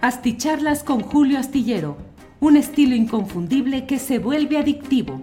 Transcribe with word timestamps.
Asticharlas 0.00 0.84
con 0.84 1.00
Julio 1.00 1.40
Astillero, 1.40 1.96
un 2.38 2.56
estilo 2.56 2.94
inconfundible 2.94 3.84
que 3.84 3.98
se 3.98 4.20
vuelve 4.20 4.56
adictivo. 4.56 5.22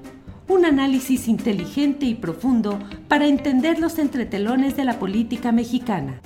Un 0.49 0.65
análisis 0.65 1.29
inteligente 1.29 2.05
y 2.05 2.13
profundo 2.13 2.77
para 3.07 3.25
entender 3.25 3.79
los 3.79 3.97
entretelones 3.99 4.75
de 4.75 4.83
la 4.83 4.99
política 4.99 5.53
mexicana. 5.53 6.19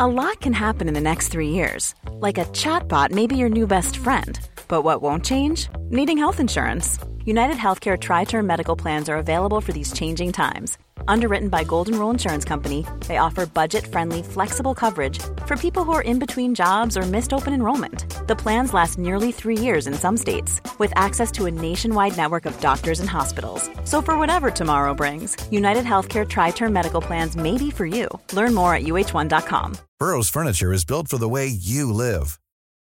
A 0.00 0.06
lot 0.08 0.40
can 0.40 0.52
happen 0.52 0.88
in 0.88 0.94
the 0.94 1.00
next 1.00 1.28
three 1.28 1.50
years. 1.50 1.94
Like 2.18 2.36
a 2.36 2.46
chatbot 2.46 3.12
may 3.12 3.28
be 3.28 3.36
your 3.36 3.48
new 3.48 3.68
best 3.68 3.96
friend. 3.96 4.40
But 4.66 4.82
what 4.82 5.00
won't 5.00 5.24
change? 5.24 5.68
Needing 5.90 6.18
health 6.18 6.40
insurance. 6.40 6.98
United 7.24 7.56
Healthcare 7.56 7.96
Tri 7.96 8.24
Term 8.24 8.48
Medical 8.48 8.74
Plans 8.74 9.08
are 9.08 9.16
available 9.16 9.60
for 9.60 9.72
these 9.72 9.92
changing 9.92 10.32
times 10.32 10.76
Underwritten 11.08 11.48
by 11.48 11.64
Golden 11.64 11.98
Rule 11.98 12.10
Insurance 12.10 12.44
Company, 12.44 12.86
they 13.06 13.18
offer 13.18 13.46
budget-friendly, 13.46 14.22
flexible 14.22 14.74
coverage 14.74 15.18
for 15.46 15.56
people 15.56 15.84
who 15.84 15.92
are 15.92 16.02
in 16.02 16.18
between 16.18 16.54
jobs 16.54 16.96
or 16.96 17.02
missed 17.02 17.32
open 17.32 17.52
enrollment. 17.52 18.06
The 18.26 18.36
plans 18.36 18.72
last 18.74 18.98
nearly 18.98 19.32
three 19.32 19.58
years 19.58 19.86
in 19.86 19.94
some 19.94 20.16
states, 20.16 20.60
with 20.78 20.92
access 20.96 21.30
to 21.32 21.46
a 21.46 21.50
nationwide 21.50 22.16
network 22.16 22.46
of 22.46 22.58
doctors 22.60 23.00
and 23.00 23.08
hospitals. 23.08 23.70
So 23.84 24.00
for 24.02 24.18
whatever 24.18 24.50
tomorrow 24.50 24.94
brings, 24.94 25.36
United 25.50 25.84
Healthcare 25.84 26.28
Tri-Term 26.28 26.72
Medical 26.72 27.00
Plans 27.00 27.36
may 27.36 27.58
be 27.58 27.70
for 27.70 27.86
you. 27.86 28.08
Learn 28.32 28.54
more 28.54 28.74
at 28.74 28.82
uh1.com. 28.82 29.76
Burrow's 29.98 30.28
furniture 30.28 30.72
is 30.72 30.84
built 30.84 31.08
for 31.08 31.18
the 31.18 31.28
way 31.28 31.46
you 31.46 31.92
live. 31.92 32.38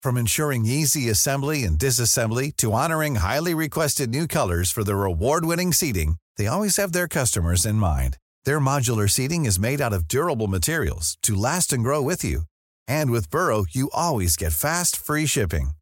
From 0.03 0.17
ensuring 0.17 0.67
easy 0.67 1.09
assembly 1.11 1.63
and 1.63 1.79
disassembly 1.79 2.57
to 2.57 2.73
honoring 2.73 3.17
highly 3.17 3.55
requested 3.55 4.11
new 4.11 4.27
colors 4.27 4.71
for 4.73 4.83
their 4.83 5.05
award-winning 5.05 5.73
seating, 5.73 6.17
they 6.37 6.47
always 6.47 6.77
have 6.79 6.93
their 6.93 7.09
customers 7.09 7.67
in 7.67 7.77
mind. 7.77 8.17
Their 8.45 8.61
modular 8.61 9.11
seating 9.11 9.45
is 9.45 9.59
made 9.59 9.81
out 9.81 9.93
of 9.93 10.09
durable 10.09 10.47
materials 10.47 11.19
to 11.25 11.35
last 11.35 11.73
and 11.73 11.83
grow 11.83 12.01
with 12.01 12.25
you. 12.25 12.43
And 12.89 13.11
with 13.11 13.31
Burrow, 13.31 13.67
you 13.69 13.91
always 13.93 14.37
get 14.37 14.53
fast, 14.53 14.97
free 14.97 15.27
shipping. 15.27 15.73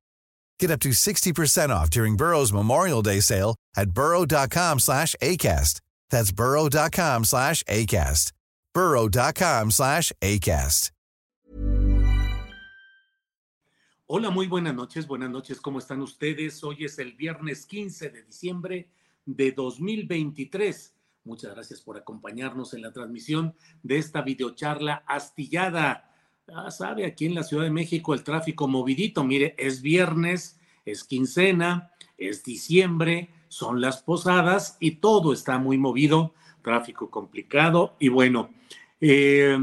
Get 0.59 0.71
up 0.71 0.81
to 0.81 0.91
60% 0.91 1.71
off 1.71 1.91
during 1.91 2.17
Burrow's 2.17 2.53
Memorial 2.53 3.03
Day 3.03 3.21
sale 3.21 3.55
at 3.77 3.91
burrow.com 3.93 4.81
slash 4.81 5.15
ACAST. 5.23 5.81
That's 6.11 6.33
burrow.com 6.33 7.25
slash 7.25 7.62
ACAST. 7.65 8.33
burrow.com 8.75 9.71
slash 9.71 10.12
ACAST. 10.21 10.91
Hola, 14.12 14.33
muy 14.33 14.48
buenas 14.48 14.75
noches. 14.75 15.06
Buenas 15.06 15.31
noches, 15.31 15.61
¿cómo 15.61 15.78
están 15.78 16.03
ustedes? 16.03 16.65
Hoy 16.65 16.84
es 16.84 16.98
el 16.98 17.12
viernes 17.12 17.65
15 17.65 18.11
de 18.11 18.25
diciembre 18.25 18.91
de 19.27 19.53
2023. 19.53 20.95
Muchas 21.25 21.55
gracias 21.55 21.81
por 21.81 21.99
acompañarnos 21.99 22.75
en 22.75 22.83
la 22.83 22.93
transmisión 22.93 23.55
de 23.83 23.99
esta 23.99 24.23
videocharla 24.23 25.05
astillada. 25.07 26.11
Ah, 26.49 26.71
sabe, 26.71 27.05
aquí 27.05 27.27
en 27.27 27.35
la 27.35 27.43
Ciudad 27.43 27.65
de 27.65 27.71
México 27.71 28.15
el 28.15 28.25
tráfico 28.25 28.67
movidito. 28.67 29.23
Mire, 29.23 29.55
es 29.59 29.83
viernes, 29.83 30.59
es 30.85 31.05
quincena, 31.05 31.93
es 32.17 32.43
diciembre, 32.43 33.31
son 33.49 33.81
las 33.81 34.03
posadas 34.03 34.77
y 34.81 34.93
todo 34.93 35.33
está 35.33 35.59
muy 35.59 35.79
movido, 35.79 36.34
tráfico 36.62 37.11
complicado. 37.11 37.97
Y 37.99 38.09
bueno, 38.09 38.51
eh, 39.01 39.59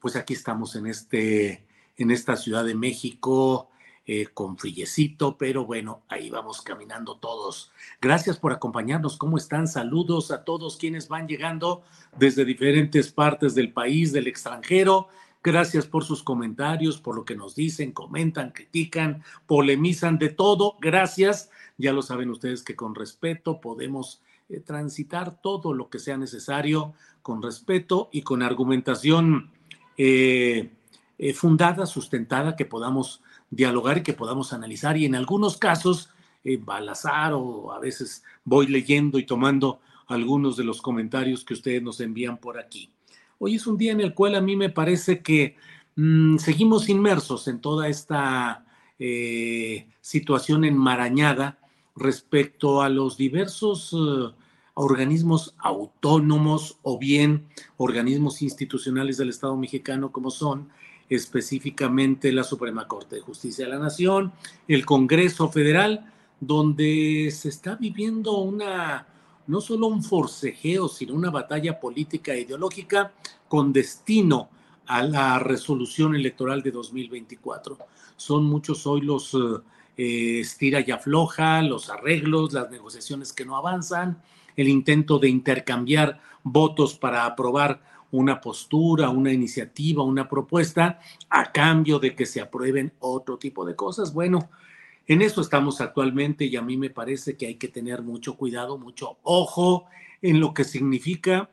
pues 0.00 0.16
aquí 0.16 0.34
estamos 0.34 0.76
en, 0.76 0.86
este, 0.86 1.66
en 1.96 2.10
esta 2.10 2.36
Ciudad 2.36 2.64
de 2.64 2.74
México 2.74 3.69
eh, 4.06 4.26
con 4.32 4.56
frillecito, 4.56 5.36
pero 5.36 5.66
bueno, 5.66 6.02
ahí 6.08 6.30
vamos 6.30 6.62
caminando 6.62 7.18
todos. 7.18 7.70
Gracias 8.00 8.38
por 8.38 8.52
acompañarnos. 8.52 9.16
¿Cómo 9.16 9.36
están? 9.36 9.68
Saludos 9.68 10.30
a 10.30 10.42
todos 10.42 10.78
quienes 10.78 11.06
van 11.06 11.28
llegando 11.28 11.82
desde 12.16 12.44
diferentes 12.44 13.12
partes 13.12 13.54
del 13.54 13.72
país, 13.72 14.12
del 14.12 14.26
extranjero. 14.26 15.08
Gracias 15.44 15.86
por 15.86 16.02
sus 16.04 16.22
comentarios, 16.22 16.98
por 16.98 17.14
lo 17.14 17.24
que 17.24 17.36
nos 17.36 17.54
dicen, 17.54 17.92
comentan, 17.92 18.50
critican, 18.50 19.22
polemizan 19.46 20.18
de 20.18 20.30
todo. 20.30 20.76
Gracias. 20.80 21.50
Ya 21.76 21.92
lo 21.92 22.02
saben 22.02 22.30
ustedes 22.30 22.62
que 22.62 22.74
con 22.74 22.94
respeto 22.94 23.60
podemos 23.60 24.22
eh, 24.48 24.60
transitar 24.60 25.40
todo 25.40 25.74
lo 25.74 25.88
que 25.88 25.98
sea 25.98 26.16
necesario 26.16 26.94
con 27.22 27.42
respeto 27.42 28.08
y 28.12 28.22
con 28.22 28.42
argumentación 28.42 29.50
eh, 29.96 30.70
fundada, 31.34 31.84
sustentada, 31.84 32.56
que 32.56 32.64
podamos 32.64 33.22
dialogar 33.50 33.98
y 33.98 34.02
que 34.02 34.14
podamos 34.14 34.52
analizar. 34.52 34.96
Y 34.96 35.04
en 35.04 35.14
algunos 35.14 35.58
casos, 35.58 36.10
eh, 36.44 36.56
balazar 36.56 37.32
o 37.34 37.72
a 37.72 37.78
veces 37.78 38.22
voy 38.44 38.66
leyendo 38.66 39.18
y 39.18 39.26
tomando 39.26 39.80
algunos 40.06 40.56
de 40.56 40.64
los 40.64 40.80
comentarios 40.80 41.44
que 41.44 41.54
ustedes 41.54 41.82
nos 41.82 42.00
envían 42.00 42.38
por 42.38 42.58
aquí. 42.58 42.90
Hoy 43.38 43.56
es 43.56 43.66
un 43.66 43.76
día 43.76 43.92
en 43.92 44.00
el 44.00 44.14
cual 44.14 44.34
a 44.34 44.40
mí 44.40 44.56
me 44.56 44.70
parece 44.70 45.20
que 45.20 45.56
mm, 45.96 46.38
seguimos 46.38 46.88
inmersos 46.88 47.48
en 47.48 47.60
toda 47.60 47.88
esta 47.88 48.64
eh, 48.98 49.86
situación 50.00 50.64
enmarañada 50.64 51.58
respecto 51.96 52.82
a 52.82 52.88
los 52.88 53.16
diversos 53.16 53.92
eh, 53.92 54.34
organismos 54.74 55.54
autónomos 55.58 56.78
o 56.82 56.98
bien 56.98 57.46
organismos 57.76 58.42
institucionales 58.42 59.16
del 59.18 59.28
Estado 59.28 59.56
mexicano 59.56 60.10
como 60.10 60.30
son 60.30 60.70
específicamente 61.10 62.32
la 62.32 62.44
Suprema 62.44 62.86
Corte 62.86 63.16
de 63.16 63.22
Justicia 63.22 63.64
de 63.66 63.72
la 63.72 63.78
Nación, 63.78 64.32
el 64.68 64.86
Congreso 64.86 65.48
Federal, 65.50 66.10
donde 66.38 67.30
se 67.36 67.48
está 67.48 67.74
viviendo 67.74 68.38
una, 68.38 69.06
no 69.48 69.60
solo 69.60 69.88
un 69.88 70.02
forcejeo, 70.04 70.88
sino 70.88 71.14
una 71.14 71.30
batalla 71.30 71.78
política 71.80 72.32
e 72.32 72.42
ideológica 72.42 73.12
con 73.48 73.72
destino 73.72 74.48
a 74.86 75.02
la 75.02 75.38
resolución 75.40 76.14
electoral 76.14 76.62
de 76.62 76.70
2024. 76.70 77.76
Son 78.16 78.44
muchos 78.44 78.86
hoy 78.86 79.02
los 79.02 79.36
eh, 79.96 80.40
estira 80.40 80.80
y 80.80 80.92
afloja, 80.92 81.60
los 81.62 81.90
arreglos, 81.90 82.52
las 82.52 82.70
negociaciones 82.70 83.32
que 83.32 83.44
no 83.44 83.56
avanzan, 83.56 84.22
el 84.56 84.68
intento 84.68 85.18
de 85.18 85.28
intercambiar 85.28 86.20
votos 86.42 86.94
para 86.94 87.26
aprobar 87.26 87.82
una 88.12 88.40
postura, 88.40 89.10
una 89.10 89.32
iniciativa, 89.32 90.02
una 90.02 90.28
propuesta 90.28 91.00
a 91.28 91.52
cambio 91.52 91.98
de 91.98 92.14
que 92.14 92.26
se 92.26 92.40
aprueben 92.40 92.92
otro 92.98 93.38
tipo 93.38 93.64
de 93.64 93.76
cosas. 93.76 94.12
Bueno, 94.12 94.50
en 95.06 95.22
eso 95.22 95.40
estamos 95.40 95.80
actualmente 95.80 96.44
y 96.44 96.56
a 96.56 96.62
mí 96.62 96.76
me 96.76 96.90
parece 96.90 97.36
que 97.36 97.46
hay 97.46 97.56
que 97.56 97.68
tener 97.68 98.02
mucho 98.02 98.36
cuidado, 98.36 98.78
mucho 98.78 99.18
ojo 99.22 99.86
en 100.22 100.40
lo 100.40 100.54
que 100.54 100.64
significa 100.64 101.50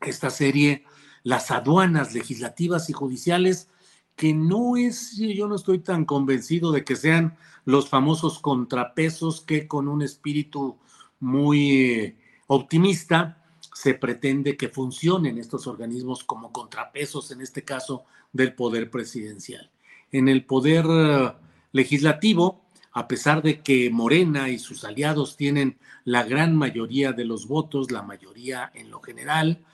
esta 0.00 0.30
serie, 0.30 0.84
las 1.22 1.50
aduanas 1.50 2.14
legislativas 2.14 2.88
y 2.88 2.92
judiciales, 2.92 3.68
que 4.16 4.32
no 4.32 4.76
es, 4.76 5.16
yo 5.16 5.46
no 5.46 5.56
estoy 5.56 5.78
tan 5.78 6.04
convencido 6.04 6.72
de 6.72 6.84
que 6.84 6.96
sean 6.96 7.36
los 7.64 7.88
famosos 7.88 8.38
contrapesos 8.38 9.40
que 9.40 9.68
con 9.68 9.88
un 9.88 10.02
espíritu 10.02 10.78
muy 11.20 11.72
eh, 11.72 12.16
optimista 12.46 13.39
se 13.80 13.94
pretende 13.94 14.58
que 14.58 14.68
funcionen 14.68 15.38
estos 15.38 15.66
organismos 15.66 16.22
como 16.22 16.52
contrapesos, 16.52 17.30
en 17.30 17.40
este 17.40 17.64
caso, 17.64 18.04
del 18.30 18.52
poder 18.52 18.90
presidencial. 18.90 19.70
En 20.12 20.28
el 20.28 20.44
poder 20.44 20.84
eh, 20.86 21.32
legislativo, 21.72 22.60
a 22.92 23.08
pesar 23.08 23.40
de 23.40 23.62
que 23.62 23.88
Morena 23.88 24.50
y 24.50 24.58
sus 24.58 24.84
aliados 24.84 25.34
tienen 25.38 25.78
la 26.04 26.24
gran 26.24 26.54
mayoría 26.54 27.12
de 27.14 27.24
los 27.24 27.48
votos, 27.48 27.90
la 27.90 28.02
mayoría 28.02 28.70
en 28.74 28.90
lo 28.90 29.00
general, 29.00 29.64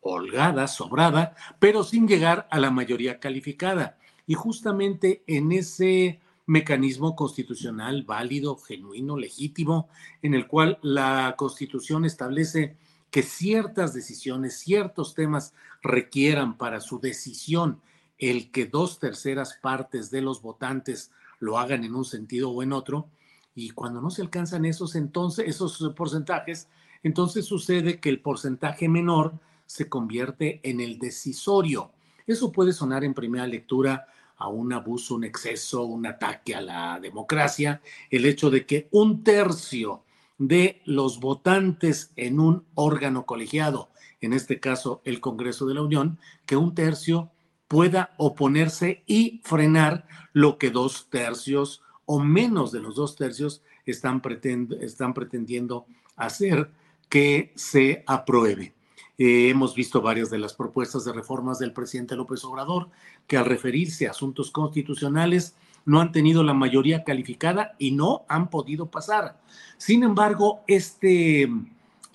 holgada, 0.00 0.68
sobrada, 0.68 1.34
pero 1.58 1.82
sin 1.82 2.06
llegar 2.06 2.46
a 2.52 2.60
la 2.60 2.70
mayoría 2.70 3.18
calificada. 3.18 3.98
Y 4.28 4.34
justamente 4.34 5.24
en 5.26 5.50
ese 5.50 6.20
mecanismo 6.46 7.16
constitucional 7.16 8.04
válido, 8.04 8.56
genuino, 8.58 9.16
legítimo, 9.16 9.88
en 10.22 10.34
el 10.34 10.46
cual 10.46 10.78
la 10.82 11.34
Constitución 11.36 12.04
establece 12.04 12.76
que 13.16 13.22
ciertas 13.22 13.94
decisiones, 13.94 14.58
ciertos 14.58 15.14
temas 15.14 15.54
requieran 15.82 16.58
para 16.58 16.82
su 16.82 17.00
decisión 17.00 17.80
el 18.18 18.50
que 18.50 18.66
dos 18.66 18.98
terceras 18.98 19.54
partes 19.62 20.10
de 20.10 20.20
los 20.20 20.42
votantes 20.42 21.12
lo 21.38 21.58
hagan 21.58 21.82
en 21.84 21.94
un 21.94 22.04
sentido 22.04 22.50
o 22.50 22.62
en 22.62 22.74
otro, 22.74 23.08
y 23.54 23.70
cuando 23.70 24.02
no 24.02 24.10
se 24.10 24.20
alcanzan 24.20 24.66
esos 24.66 24.96
entonces 24.96 25.48
esos 25.48 25.94
porcentajes, 25.96 26.68
entonces 27.02 27.46
sucede 27.46 28.00
que 28.00 28.10
el 28.10 28.20
porcentaje 28.20 28.86
menor 28.86 29.40
se 29.64 29.88
convierte 29.88 30.60
en 30.62 30.82
el 30.82 30.98
decisorio. 30.98 31.92
Eso 32.26 32.52
puede 32.52 32.74
sonar 32.74 33.02
en 33.02 33.14
primera 33.14 33.46
lectura 33.46 34.08
a 34.36 34.48
un 34.48 34.74
abuso, 34.74 35.14
un 35.14 35.24
exceso, 35.24 35.84
un 35.84 36.04
ataque 36.04 36.54
a 36.54 36.60
la 36.60 37.00
democracia, 37.00 37.80
el 38.10 38.26
hecho 38.26 38.50
de 38.50 38.66
que 38.66 38.88
un 38.90 39.24
tercio 39.24 40.02
de 40.38 40.82
los 40.84 41.20
votantes 41.20 42.12
en 42.16 42.40
un 42.40 42.64
órgano 42.74 43.26
colegiado, 43.26 43.90
en 44.20 44.32
este 44.32 44.60
caso 44.60 45.02
el 45.04 45.20
Congreso 45.20 45.66
de 45.66 45.74
la 45.74 45.82
Unión, 45.82 46.18
que 46.44 46.56
un 46.56 46.74
tercio 46.74 47.30
pueda 47.68 48.14
oponerse 48.16 49.02
y 49.06 49.40
frenar 49.44 50.06
lo 50.32 50.58
que 50.58 50.70
dos 50.70 51.08
tercios 51.10 51.82
o 52.04 52.20
menos 52.20 52.70
de 52.72 52.80
los 52.80 52.94
dos 52.94 53.16
tercios 53.16 53.62
están, 53.84 54.20
pretendiendo 54.20 55.86
hacer 56.16 56.70
que 57.08 57.52
se 57.56 58.04
apruebe. 58.06 58.74
Eh, 59.18 59.48
hemos 59.48 59.74
visto 59.74 60.02
varias 60.02 60.30
de 60.30 60.38
las 60.38 60.54
propuestas 60.54 61.04
de 61.04 61.12
reformas 61.12 61.58
del 61.58 61.72
presidente 61.72 62.16
López 62.16 62.44
Obrador 62.44 62.90
que 63.26 63.36
al 63.36 63.46
referirse 63.46 64.06
a 64.06 64.10
asuntos 64.10 64.50
constitucionales 64.50 65.56
no 65.86 66.00
han 66.00 66.12
tenido 66.12 66.42
la 66.42 66.52
mayoría 66.52 67.04
calificada 67.04 67.74
y 67.78 67.92
no 67.92 68.24
han 68.28 68.50
podido 68.50 68.90
pasar. 68.90 69.40
Sin 69.78 70.02
embargo, 70.02 70.60
este 70.66 71.48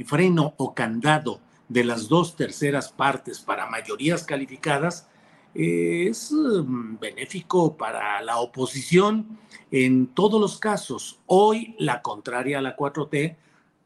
freno 0.05 0.53
o 0.57 0.73
candado 0.73 1.39
de 1.67 1.83
las 1.83 2.07
dos 2.07 2.35
terceras 2.35 2.91
partes 2.91 3.39
para 3.39 3.69
mayorías 3.69 4.23
calificadas 4.23 5.07
es 5.53 6.31
mm, 6.31 6.97
benéfico 6.99 7.75
para 7.77 8.21
la 8.21 8.37
oposición 8.39 9.39
en 9.71 10.07
todos 10.07 10.39
los 10.39 10.59
casos. 10.59 11.19
Hoy 11.25 11.75
la 11.79 12.01
contraria 12.01 12.59
a 12.59 12.61
la 12.61 12.75
4T, 12.75 13.35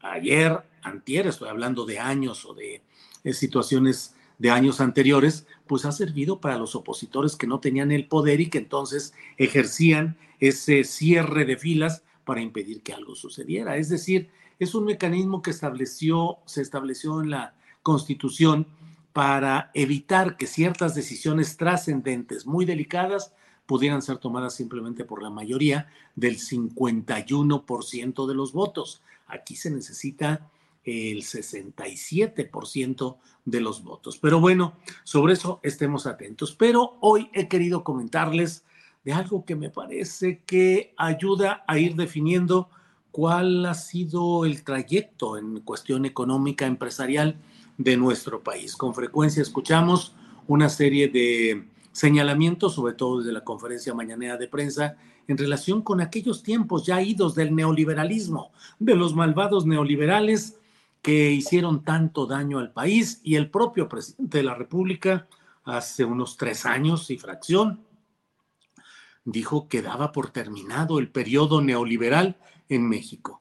ayer, 0.02 0.62
antier, 0.82 1.26
estoy 1.26 1.48
hablando 1.48 1.84
de 1.84 1.98
años 1.98 2.44
o 2.44 2.54
de, 2.54 2.82
situaciones 3.32 4.14
de 4.38 4.50
años 4.50 4.80
anteriores, 4.80 5.46
pues 5.66 5.84
ha 5.84 5.92
servido 5.92 6.40
para 6.40 6.58
los 6.58 6.74
opositores 6.74 7.36
que 7.36 7.46
no 7.46 7.60
tenían 7.60 7.90
el 7.92 8.06
poder 8.06 8.40
y 8.40 8.50
que 8.50 8.58
entonces 8.58 9.14
ejercían 9.36 10.16
ese 10.40 10.84
cierre 10.84 11.44
de 11.44 11.56
filas 11.56 12.02
para 12.24 12.40
impedir 12.40 12.82
que 12.82 12.92
algo 12.92 13.14
sucediera. 13.14 13.76
Es 13.76 13.88
decir, 13.88 14.30
es 14.58 14.74
un 14.74 14.84
mecanismo 14.84 15.42
que 15.42 15.50
estableció, 15.50 16.38
se 16.46 16.62
estableció 16.62 17.22
en 17.22 17.30
la 17.30 17.54
Constitución 17.82 18.66
para 19.12 19.70
evitar 19.72 20.36
que 20.36 20.46
ciertas 20.46 20.94
decisiones 20.94 21.56
trascendentes, 21.56 22.46
muy 22.46 22.64
delicadas, 22.64 23.32
pudieran 23.64 24.02
ser 24.02 24.18
tomadas 24.18 24.54
simplemente 24.54 25.04
por 25.04 25.22
la 25.22 25.30
mayoría 25.30 25.88
del 26.14 26.38
51% 26.38 28.26
de 28.26 28.34
los 28.34 28.52
votos. 28.52 29.02
Aquí 29.26 29.56
se 29.56 29.70
necesita 29.70 30.50
el 30.86 31.22
67% 31.22 33.16
de 33.44 33.60
los 33.60 33.82
votos. 33.82 34.18
Pero 34.18 34.40
bueno, 34.40 34.76
sobre 35.04 35.34
eso 35.34 35.60
estemos 35.62 36.06
atentos. 36.06 36.54
Pero 36.54 36.96
hoy 37.00 37.28
he 37.34 37.48
querido 37.48 37.84
comentarles 37.84 38.64
de 39.04 39.12
algo 39.12 39.44
que 39.44 39.56
me 39.56 39.68
parece 39.68 40.40
que 40.46 40.94
ayuda 40.96 41.64
a 41.66 41.78
ir 41.78 41.96
definiendo 41.96 42.70
cuál 43.10 43.66
ha 43.66 43.74
sido 43.74 44.44
el 44.44 44.62
trayecto 44.62 45.38
en 45.38 45.60
cuestión 45.60 46.04
económica 46.04 46.66
empresarial 46.66 47.36
de 47.78 47.96
nuestro 47.96 48.42
país. 48.42 48.76
Con 48.76 48.94
frecuencia 48.94 49.42
escuchamos 49.42 50.14
una 50.46 50.68
serie 50.68 51.08
de 51.08 51.66
señalamientos, 51.92 52.74
sobre 52.74 52.94
todo 52.94 53.18
desde 53.18 53.32
la 53.32 53.42
conferencia 53.42 53.94
mañanera 53.94 54.36
de 54.36 54.48
prensa, 54.48 54.96
en 55.28 55.38
relación 55.38 55.82
con 55.82 56.00
aquellos 56.00 56.42
tiempos 56.42 56.86
ya 56.86 57.02
idos 57.02 57.34
del 57.34 57.54
neoliberalismo, 57.54 58.52
de 58.78 58.94
los 58.94 59.14
malvados 59.14 59.66
neoliberales 59.66 60.58
que 61.06 61.30
hicieron 61.30 61.84
tanto 61.84 62.26
daño 62.26 62.58
al 62.58 62.72
país 62.72 63.20
y 63.22 63.36
el 63.36 63.48
propio 63.48 63.88
presidente 63.88 64.38
de 64.38 64.42
la 64.42 64.56
República 64.56 65.28
hace 65.62 66.04
unos 66.04 66.36
tres 66.36 66.66
años 66.66 67.12
y 67.12 67.16
fracción 67.16 67.86
dijo 69.24 69.68
que 69.68 69.82
daba 69.82 70.10
por 70.10 70.30
terminado 70.30 70.98
el 70.98 71.08
periodo 71.08 71.62
neoliberal 71.62 72.38
en 72.68 72.88
México. 72.88 73.40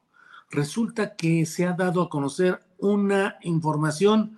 Resulta 0.51 1.15
que 1.15 1.47
se 1.47 1.65
ha 1.65 1.73
dado 1.73 2.03
a 2.03 2.09
conocer 2.09 2.59
una 2.77 3.37
información 3.41 4.37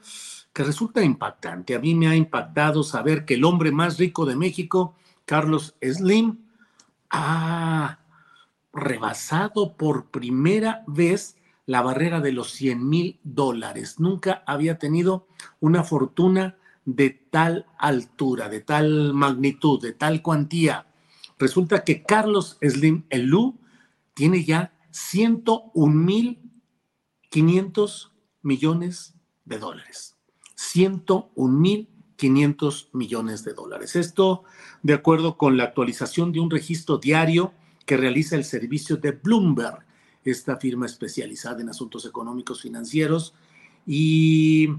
que 0.53 0.63
resulta 0.63 1.03
impactante. 1.03 1.75
A 1.75 1.79
mí 1.79 1.95
me 1.95 2.07
ha 2.07 2.15
impactado 2.15 2.81
saber 2.81 3.25
que 3.25 3.33
el 3.33 3.43
hombre 3.43 3.73
más 3.73 3.97
rico 3.97 4.25
de 4.25 4.37
México, 4.37 4.95
Carlos 5.25 5.75
Slim, 5.81 6.45
ha 7.09 7.99
rebasado 8.71 9.75
por 9.75 10.05
primera 10.05 10.85
vez 10.87 11.36
la 11.67 11.83
barrera 11.83 12.21
de 12.21 12.31
los 12.31 12.53
100 12.53 12.89
mil 12.89 13.19
dólares. 13.23 13.99
Nunca 13.99 14.41
había 14.47 14.79
tenido 14.79 15.27
una 15.59 15.83
fortuna 15.83 16.57
de 16.85 17.11
tal 17.11 17.67
altura, 17.77 18.49
de 18.49 18.61
tal 18.61 19.13
magnitud, 19.13 19.79
de 19.79 19.93
tal 19.93 20.23
cuantía. 20.23 20.87
Resulta 21.37 21.83
que 21.83 22.01
Carlos 22.01 22.57
Slim 22.61 23.03
Elú 23.09 23.59
tiene 24.15 24.43
ya 24.43 24.73
101 24.89 25.93
mil 25.93 26.39
500 27.29 28.11
millones 28.41 29.13
de 29.45 29.59
dólares. 29.59 30.17
101.500 30.55 32.87
millones 32.93 33.43
de 33.43 33.53
dólares. 33.53 33.95
Esto 33.95 34.43
de 34.81 34.93
acuerdo 34.93 35.37
con 35.37 35.57
la 35.57 35.65
actualización 35.65 36.31
de 36.31 36.39
un 36.39 36.49
registro 36.49 36.97
diario 36.97 37.53
que 37.85 37.97
realiza 37.97 38.35
el 38.35 38.43
servicio 38.43 38.97
de 38.97 39.11
Bloomberg, 39.11 39.85
esta 40.29 40.57
firma 40.57 40.85
especializada 40.85 41.61
en 41.61 41.69
asuntos 41.69 42.05
económicos 42.05 42.61
financieros. 42.61 43.33
Y 43.85 44.69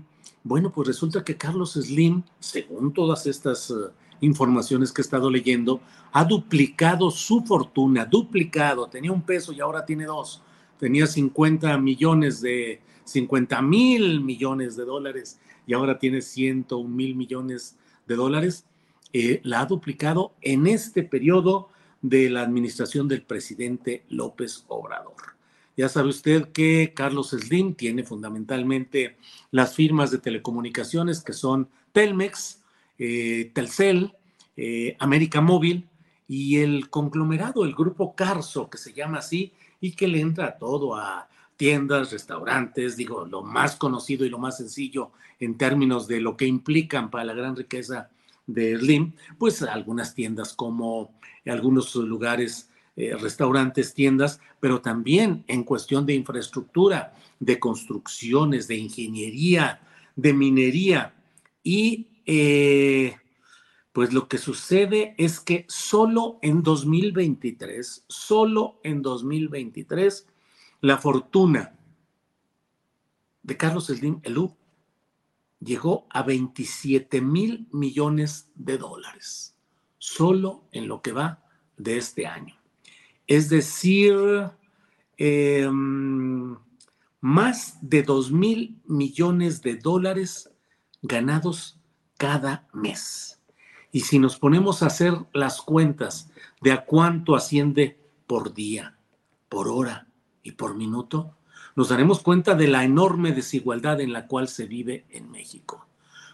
bueno, 0.45 0.71
pues 0.71 0.89
resulta 0.89 1.25
que 1.25 1.37
Carlos 1.37 1.73
Slim, 1.73 2.23
según 2.39 2.93
todas 2.93 3.27
estas 3.27 3.71
uh, 3.71 3.91
informaciones 4.21 4.93
que 4.93 5.01
he 5.01 5.05
estado 5.05 5.31
leyendo, 5.31 5.81
ha 6.13 6.25
duplicado 6.25 7.11
su 7.11 7.43
fortuna, 7.43 8.05
duplicado, 8.05 8.89
tenía 8.89 9.13
un 9.13 9.23
peso 9.23 9.53
y 9.53 9.61
ahora 9.61 9.85
tiene 9.85 10.05
dos, 10.05 10.43
tenía 10.79 11.07
50 11.07 11.77
millones 11.79 12.41
de 12.41 12.81
50 13.05 13.63
mil 13.63 14.21
millones 14.21 14.77
de 14.77 14.85
dólares 14.85 15.41
y 15.67 15.75
ahora 15.75 15.99
tiene 15.99 16.21
101 16.21 16.89
mil 16.89 17.15
millones 17.15 17.77
de 18.07 18.17
dólares, 18.17 18.65
eh, 19.13 19.41
la 19.43 19.61
ha 19.61 19.67
duplicado 19.67 20.35
en 20.43 20.67
este 20.67 21.03
periodo 21.03 21.71
de 22.03 22.31
la 22.31 22.43
administración 22.43 23.09
del 23.09 23.23
presidente 23.23 24.05
López 24.09 24.65
Obrador. 24.69 25.38
Ya 25.79 25.89
sabe 25.89 26.09
usted 26.09 26.49
que 26.49 26.93
Carlos 26.93 27.31
Slim 27.31 27.77
tiene 27.77 28.03
fundamentalmente 28.03 29.17
las 29.53 29.77
firmas 29.77 30.11
de 30.11 30.19
telecomunicaciones 30.19 31.23
que 31.23 31.33
son 31.33 31.69
Telmex, 31.93 32.65
eh, 32.99 33.53
Telcel, 33.55 34.13
eh, 34.57 34.97
América 34.99 35.41
Móvil 35.41 35.89
y 36.27 36.57
el 36.57 36.91
conglomerado, 36.91 37.65
el 37.65 37.77
grupo 37.77 38.17
Carso, 38.17 38.69
que 38.69 38.77
se 38.77 38.93
llama 38.93 39.19
así, 39.19 39.53
y 39.81 39.93
que 39.93 40.09
le 40.09 40.21
entra 40.21 40.59
todo 40.59 40.97
a 40.97 41.29
tiendas, 41.57 42.11
restaurantes, 42.11 42.97
digo, 42.97 43.25
lo 43.25 43.43
más 43.43 43.77
conocido 43.77 44.27
y 44.27 44.31
lo 44.31 44.39
más 44.39 44.57
sencillo 44.57 45.13
en 45.39 45.57
términos 45.57 46.09
de 46.09 46.21
lo 46.21 46.37
que 46.37 46.47
implican 46.47 47.09
para 47.09 47.23
la 47.23 47.35
gran 47.35 47.55
riqueza 47.55 48.11
de 48.49 48.77
Slim, 48.77 49.13
pues 49.39 49.63
algunas 49.63 50.13
tiendas 50.13 50.55
como 50.55 51.13
algunos 51.47 51.95
lugares, 51.95 52.69
eh, 53.01 53.15
restaurantes, 53.15 53.95
tiendas, 53.95 54.41
pero 54.59 54.81
también 54.81 55.45
en 55.47 55.63
cuestión 55.63 56.05
de 56.05 56.15
infraestructura, 56.15 57.15
de 57.39 57.61
construcciones, 57.61 58.67
de 58.67 58.75
ingeniería, 58.75 59.81
de 60.17 60.33
minería. 60.33 61.15
Y 61.63 62.09
eh, 62.27 63.15
pues 63.93 64.13
lo 64.13 64.27
que 64.27 64.39
sucede 64.39 65.15
es 65.17 65.39
que 65.39 65.65
solo 65.69 66.41
en 66.43 66.65
2023, 66.65 68.05
solo 68.09 68.81
en 68.83 69.01
2023, 69.01 70.27
la 70.81 70.99
fortuna 70.99 71.79
de 73.45 73.57
Carlos 73.57 73.87
Slim 73.87 74.19
Elú 74.25 74.57
llegó 75.61 76.09
a 76.11 76.25
27 76.25 77.21
mil 77.21 77.69
millones 77.71 78.51
de 78.57 78.77
dólares, 78.77 79.55
solo 79.99 80.65
en 80.73 80.89
lo 80.89 81.01
que 81.01 81.13
va 81.13 81.45
de 81.77 81.99
este 81.99 82.27
año. 82.27 82.58
Es 83.29 83.49
decir, 83.49 84.17
em, 85.17 86.57
más 87.21 87.79
de 87.81 88.03
2 88.03 88.33
mil 88.33 88.81
millones 88.87 89.63
de 89.63 89.77
dólares 89.77 90.51
ganados 91.03 91.81
cada 92.17 92.67
mes. 92.73 93.41
Y 93.93 94.01
si 94.01 94.19
nos 94.19 94.37
ponemos 94.37 94.83
a 94.83 94.87
hacer 94.87 95.15
las 95.33 95.63
cuentas 95.63 96.31
de 96.61 96.73
a 96.73 96.85
cuánto 96.85 97.37
asciende 97.37 98.01
por 98.27 98.53
día, 98.53 98.99
por 99.49 99.69
hora, 99.69 100.09
y 100.49 100.53
por 100.53 100.75
minuto, 100.75 101.37
nos 101.77 101.91
daremos 101.91 102.21
cuenta 102.21 102.55
de 102.55 102.69
la 102.69 102.83
enorme 102.83 103.33
desigualdad 103.33 104.01
en 104.01 104.13
la 104.13 104.27
cual 104.27 104.49
se 104.49 104.67
vive 104.67 105.05
en 105.11 105.31
México. 105.31 105.87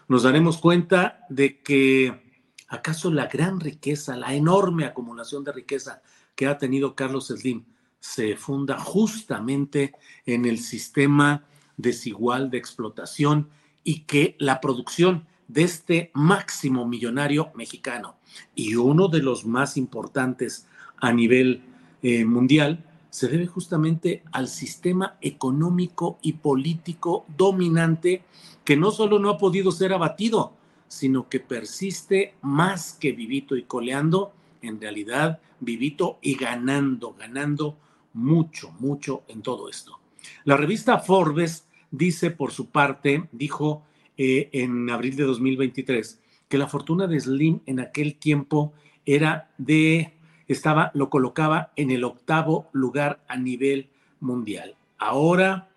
Nos 0.07 0.23
daremos 0.23 0.57
cuenta 0.57 1.19
de 1.29 1.61
que 1.61 2.41
acaso 2.67 3.11
la 3.11 3.27
gran 3.27 3.59
riqueza, 3.59 4.15
la 4.15 4.33
enorme 4.33 4.85
acumulación 4.85 5.43
de 5.43 5.51
riqueza 5.51 6.01
que 6.35 6.47
ha 6.47 6.57
tenido 6.57 6.95
Carlos 6.95 7.27
Slim 7.27 7.63
se 7.99 8.35
funda 8.35 8.77
justamente 8.77 9.93
en 10.25 10.45
el 10.45 10.59
sistema 10.59 11.43
desigual 11.77 12.51
de 12.51 12.57
explotación 12.57 13.49
y 13.83 14.01
que 14.01 14.35
la 14.37 14.61
producción 14.61 15.25
de 15.47 15.63
este 15.63 16.11
máximo 16.13 16.87
millonario 16.87 17.51
mexicano 17.55 18.15
y 18.53 18.75
uno 18.75 19.07
de 19.07 19.21
los 19.21 19.45
más 19.45 19.77
importantes 19.77 20.67
a 20.97 21.11
nivel 21.11 21.63
eh, 22.01 22.25
mundial 22.25 22.83
se 23.09 23.27
debe 23.27 23.47
justamente 23.47 24.23
al 24.31 24.49
sistema 24.49 25.17
económico 25.21 26.19
y 26.21 26.33
político 26.33 27.25
dominante 27.37 28.23
que 28.63 28.75
no 28.75 28.91
solo 28.91 29.19
no 29.19 29.29
ha 29.29 29.37
podido 29.37 29.71
ser 29.71 29.93
abatido, 29.93 30.53
sino 30.87 31.29
que 31.29 31.39
persiste 31.39 32.35
más 32.41 32.93
que 32.93 33.13
vivito 33.13 33.55
y 33.55 33.63
coleando, 33.63 34.33
en 34.67 34.79
realidad 34.79 35.39
vivito 35.59 36.19
y 36.21 36.35
ganando, 36.35 37.13
ganando 37.13 37.77
mucho, 38.13 38.71
mucho 38.79 39.23
en 39.27 39.41
todo 39.41 39.69
esto. 39.69 39.99
La 40.43 40.57
revista 40.57 40.99
Forbes 40.99 41.67
dice 41.91 42.31
por 42.31 42.51
su 42.51 42.69
parte, 42.69 43.27
dijo, 43.31 43.83
eh, 44.17 44.49
en 44.53 44.89
abril 44.89 45.15
de 45.15 45.23
2023 45.23 46.21
que 46.47 46.57
la 46.57 46.67
fortuna 46.67 47.07
de 47.07 47.19
Slim 47.19 47.59
en 47.65 47.79
aquel 47.79 48.15
tiempo 48.15 48.73
era 49.05 49.51
de, 49.57 50.13
estaba, 50.47 50.91
lo 50.93 51.09
colocaba 51.09 51.71
en 51.75 51.91
el 51.91 52.03
octavo 52.03 52.69
lugar 52.71 53.23
a 53.27 53.37
nivel 53.37 53.89
mundial. 54.19 54.75
Ahora, 54.97 55.69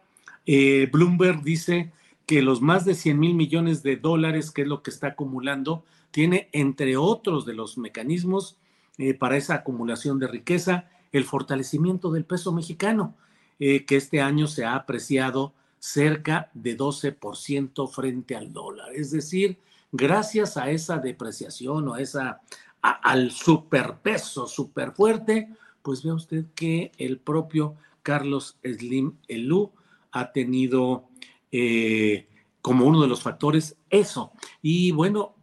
eh, 0.47 0.89
Bloomberg 0.93 1.43
dice 1.43 1.93
que 2.27 2.43
los 2.43 2.61
más 2.61 2.85
de 2.85 2.95
100 2.95 3.19
mil 3.19 3.35
millones 3.35 3.83
de 3.83 3.97
dólares, 3.97 4.51
que 4.51 4.63
es 4.63 4.69
lo 4.69 4.83
que 4.83 4.91
está 4.91 5.09
acumulando, 5.09 5.85
tiene, 6.11 6.49
entre 6.53 6.97
otros 6.97 7.47
de 7.47 7.55
los 7.55 7.79
mecanismos 7.79 8.59
eh, 8.99 9.15
para 9.15 9.37
esa 9.37 9.55
acumulación 9.55 10.19
de 10.19 10.27
riqueza, 10.27 10.89
el 11.13 11.25
fortalecimiento 11.25 12.11
del 12.11 12.25
peso 12.25 12.53
mexicano, 12.53 13.15
eh, 13.59 13.85
que 13.85 13.97
este 13.97 14.21
año 14.21 14.47
se 14.47 14.65
ha 14.65 14.75
apreciado 14.75 15.55
cerca 15.79 16.51
de 16.55 16.77
12% 16.77 17.89
frente 17.89 18.37
al 18.37 18.53
dólar. 18.53 18.93
Es 18.95 19.11
decir, 19.11 19.59
gracias 19.93 20.57
a 20.57 20.71
esa 20.71 20.99
depreciación 20.99 21.89
o 21.89 21.95
a 21.95 22.01
esa, 22.01 22.41
al 22.83 23.31
superpeso 23.31 24.47
super 24.47 24.93
fuerte, 24.93 25.49
pues 25.83 26.03
ve 26.03 26.13
usted 26.13 26.45
que 26.55 26.93
el 26.99 27.19
propio 27.19 27.77
Carlos 28.03 28.59
Slim 28.63 29.15
Elú 29.29 29.71
ha 30.13 30.33
tenido 30.33 31.09
eh, 31.53 32.27
como 32.61 32.85
uno 32.85 33.01
de 33.01 33.09
los 33.09 33.23
factores 33.23 33.77
eso. 33.91 34.33
Y 34.61 34.91
bueno, 34.93 35.35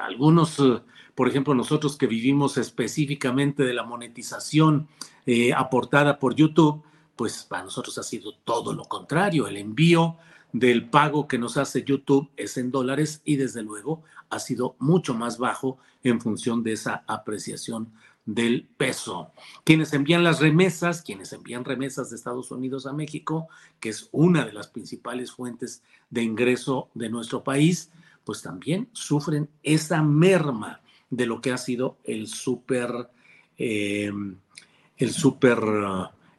algunos, 0.00 0.58
eh, 0.58 0.80
por 1.14 1.28
ejemplo, 1.28 1.54
nosotros 1.54 1.96
que 1.96 2.06
vivimos 2.06 2.56
específicamente 2.56 3.62
de 3.64 3.74
la 3.74 3.84
monetización 3.84 4.88
eh, 5.26 5.52
aportada 5.52 6.18
por 6.18 6.34
YouTube, 6.34 6.82
pues 7.14 7.44
para 7.44 7.64
nosotros 7.64 7.96
ha 7.98 8.02
sido 8.02 8.32
todo 8.44 8.72
lo 8.72 8.84
contrario. 8.84 9.46
El 9.46 9.56
envío 9.56 10.16
del 10.52 10.88
pago 10.88 11.28
que 11.28 11.38
nos 11.38 11.56
hace 11.56 11.84
YouTube 11.84 12.30
es 12.36 12.56
en 12.56 12.70
dólares 12.70 13.22
y 13.24 13.36
desde 13.36 13.62
luego 13.62 14.02
ha 14.30 14.38
sido 14.38 14.76
mucho 14.78 15.14
más 15.14 15.38
bajo 15.38 15.78
en 16.02 16.20
función 16.20 16.62
de 16.62 16.72
esa 16.72 17.04
apreciación 17.06 17.92
del 18.26 18.68
peso. 18.76 19.30
Quienes 19.64 19.92
envían 19.92 20.24
las 20.24 20.40
remesas, 20.40 21.02
quienes 21.02 21.32
envían 21.32 21.64
remesas 21.64 22.10
de 22.10 22.16
Estados 22.16 22.50
Unidos 22.50 22.86
a 22.86 22.92
México, 22.92 23.48
que 23.80 23.88
es 23.88 24.08
una 24.12 24.44
de 24.44 24.52
las 24.52 24.66
principales 24.68 25.30
fuentes 25.30 25.82
de 26.10 26.22
ingreso 26.22 26.88
de 26.94 27.08
nuestro 27.08 27.44
país, 27.44 27.90
pues 28.26 28.42
también 28.42 28.88
sufren 28.92 29.48
esa 29.62 30.02
merma 30.02 30.80
de 31.08 31.26
lo 31.26 31.40
que 31.40 31.52
ha 31.52 31.58
sido 31.58 31.96
el 32.02 32.26
super, 32.26 33.08
eh, 33.56 34.10
el 34.96 35.10
super, 35.12 35.60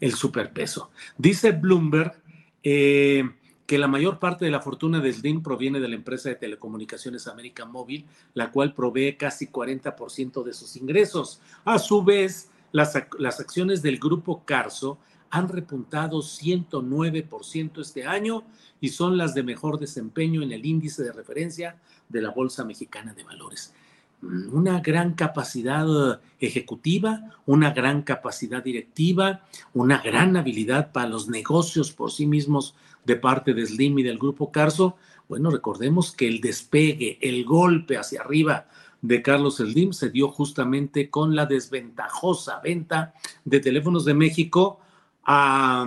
el 0.01 0.13
superpeso. 0.13 0.91
Dice 1.17 1.53
Bloomberg 1.53 2.21
eh, 2.61 3.23
que 3.65 3.77
la 3.77 3.87
mayor 3.87 4.19
parte 4.19 4.43
de 4.43 4.51
la 4.51 4.59
fortuna 4.59 4.99
de 4.99 5.13
Slim 5.13 5.41
proviene 5.41 5.79
de 5.79 5.87
la 5.87 5.95
empresa 5.95 6.27
de 6.27 6.35
telecomunicaciones 6.35 7.25
América 7.25 7.63
Móvil, 7.63 8.05
la 8.33 8.51
cual 8.51 8.73
provee 8.73 9.15
casi 9.15 9.47
40% 9.47 10.43
de 10.43 10.53
sus 10.53 10.75
ingresos. 10.75 11.39
A 11.63 11.79
su 11.79 12.03
vez, 12.03 12.49
las, 12.73 13.01
las 13.17 13.39
acciones 13.39 13.81
del 13.81 13.97
grupo 13.97 14.43
Carso 14.43 14.99
han 15.29 15.49
repuntado 15.49 16.19
109% 16.19 17.81
este 17.81 18.05
año 18.05 18.43
y 18.79 18.89
son 18.89 19.17
las 19.17 19.33
de 19.33 19.43
mejor 19.43 19.79
desempeño 19.79 20.41
en 20.41 20.51
el 20.51 20.65
índice 20.65 21.03
de 21.03 21.11
referencia 21.11 21.77
de 22.09 22.21
la 22.21 22.31
Bolsa 22.31 22.63
Mexicana 22.63 23.13
de 23.13 23.23
Valores. 23.23 23.73
Una 24.21 24.79
gran 24.79 25.13
capacidad 25.13 26.19
ejecutiva, 26.39 27.35
una 27.45 27.71
gran 27.71 28.01
capacidad 28.01 28.63
directiva, 28.63 29.41
una 29.73 29.99
gran 29.99 30.35
habilidad 30.37 30.91
para 30.91 31.09
los 31.09 31.29
negocios 31.29 31.91
por 31.91 32.11
sí 32.11 32.25
mismos 32.25 32.75
de 33.05 33.15
parte 33.15 33.53
de 33.53 33.65
Slim 33.65 33.99
y 33.99 34.03
del 34.03 34.17
grupo 34.17 34.51
Carso, 34.51 34.97
bueno, 35.29 35.49
recordemos 35.49 36.11
que 36.13 36.27
el 36.27 36.39
despegue, 36.39 37.17
el 37.21 37.43
golpe 37.43 37.97
hacia 37.97 38.21
arriba 38.21 38.67
de 39.01 39.21
Carlos 39.21 39.57
Slim 39.57 39.93
se 39.93 40.09
dio 40.09 40.29
justamente 40.29 41.09
con 41.09 41.35
la 41.35 41.45
desventajosa 41.45 42.59
venta 42.61 43.13
de 43.45 43.59
teléfonos 43.59 44.05
de 44.05 44.13
México 44.13 44.79
a, 45.27 45.85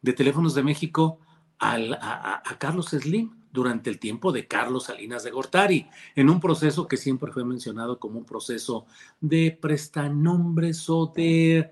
de 0.00 0.12
teléfonos 0.14 0.54
de 0.54 0.62
México 0.62 1.18
a, 1.58 2.42
a 2.44 2.58
Carlos 2.58 2.88
Slim 2.88 3.44
durante 3.54 3.88
el 3.88 4.00
tiempo 4.00 4.32
de 4.32 4.48
Carlos 4.48 4.86
Salinas 4.86 5.22
de 5.22 5.30
Gortari, 5.30 5.86
en 6.16 6.28
un 6.28 6.40
proceso 6.40 6.88
que 6.88 6.96
siempre 6.96 7.30
fue 7.30 7.44
mencionado 7.44 8.00
como 8.00 8.18
un 8.18 8.24
proceso 8.24 8.84
de 9.20 9.56
prestanombres 9.58 10.90
o 10.90 11.12
de 11.14 11.70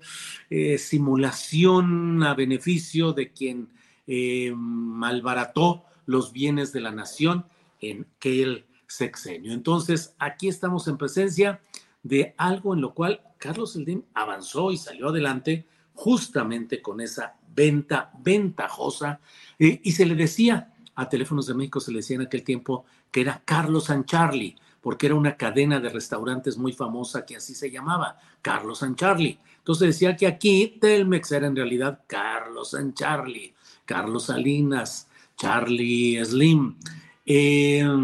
eh, 0.49 0.77
simulación 0.77 2.23
a 2.23 2.35
beneficio 2.35 3.11
de 3.11 3.33
quien 3.33 3.67
eh, 4.07 4.53
malbarató 4.55 5.83
los 6.05 6.31
bienes 6.31 6.71
de 6.71 6.79
la 6.79 6.91
nación 6.91 7.45
en 7.81 8.07
aquel 8.15 8.65
sexenio. 8.87 9.51
Entonces, 9.51 10.15
aquí 10.19 10.47
estamos 10.47 10.87
en 10.87 10.97
presencia 10.97 11.59
de 12.01 12.33
algo 12.37 12.73
en 12.73 12.79
lo 12.79 12.93
cual 12.93 13.19
Carlos 13.37 13.73
Slim 13.73 14.03
avanzó 14.13 14.71
y 14.71 14.77
salió 14.77 15.09
adelante 15.09 15.67
justamente 15.93 16.81
con 16.81 17.01
esa 17.01 17.35
venta 17.55 18.11
ventajosa 18.19 19.19
eh, 19.59 19.79
y 19.83 19.91
se 19.91 20.05
le 20.05 20.15
decía, 20.15 20.73
a 20.95 21.09
Teléfonos 21.09 21.47
de 21.47 21.53
México 21.53 21.79
se 21.79 21.91
le 21.91 21.97
decía 21.97 22.15
en 22.15 22.23
aquel 22.23 22.43
tiempo 22.43 22.85
que 23.11 23.21
era 23.21 23.41
Carlos 23.45 23.85
San 23.85 24.05
Charlie, 24.05 24.55
porque 24.81 25.05
era 25.05 25.15
una 25.15 25.37
cadena 25.37 25.79
de 25.79 25.89
restaurantes 25.89 26.57
muy 26.57 26.73
famosa 26.73 27.25
que 27.25 27.37
así 27.37 27.55
se 27.55 27.71
llamaba, 27.71 28.17
Carlos 28.41 28.79
San 28.79 28.95
Charlie. 28.95 29.39
Entonces 29.57 29.87
decía 29.89 30.15
que 30.17 30.27
aquí 30.27 30.77
Telmex 30.81 31.31
era 31.31 31.47
en 31.47 31.55
realidad 31.55 32.01
Carlos 32.05 32.71
San 32.71 32.93
Charlie, 32.93 33.53
Carlos 33.85 34.25
Salinas, 34.25 35.07
Charlie 35.37 36.23
Slim. 36.25 36.75
Eh, 37.25 38.03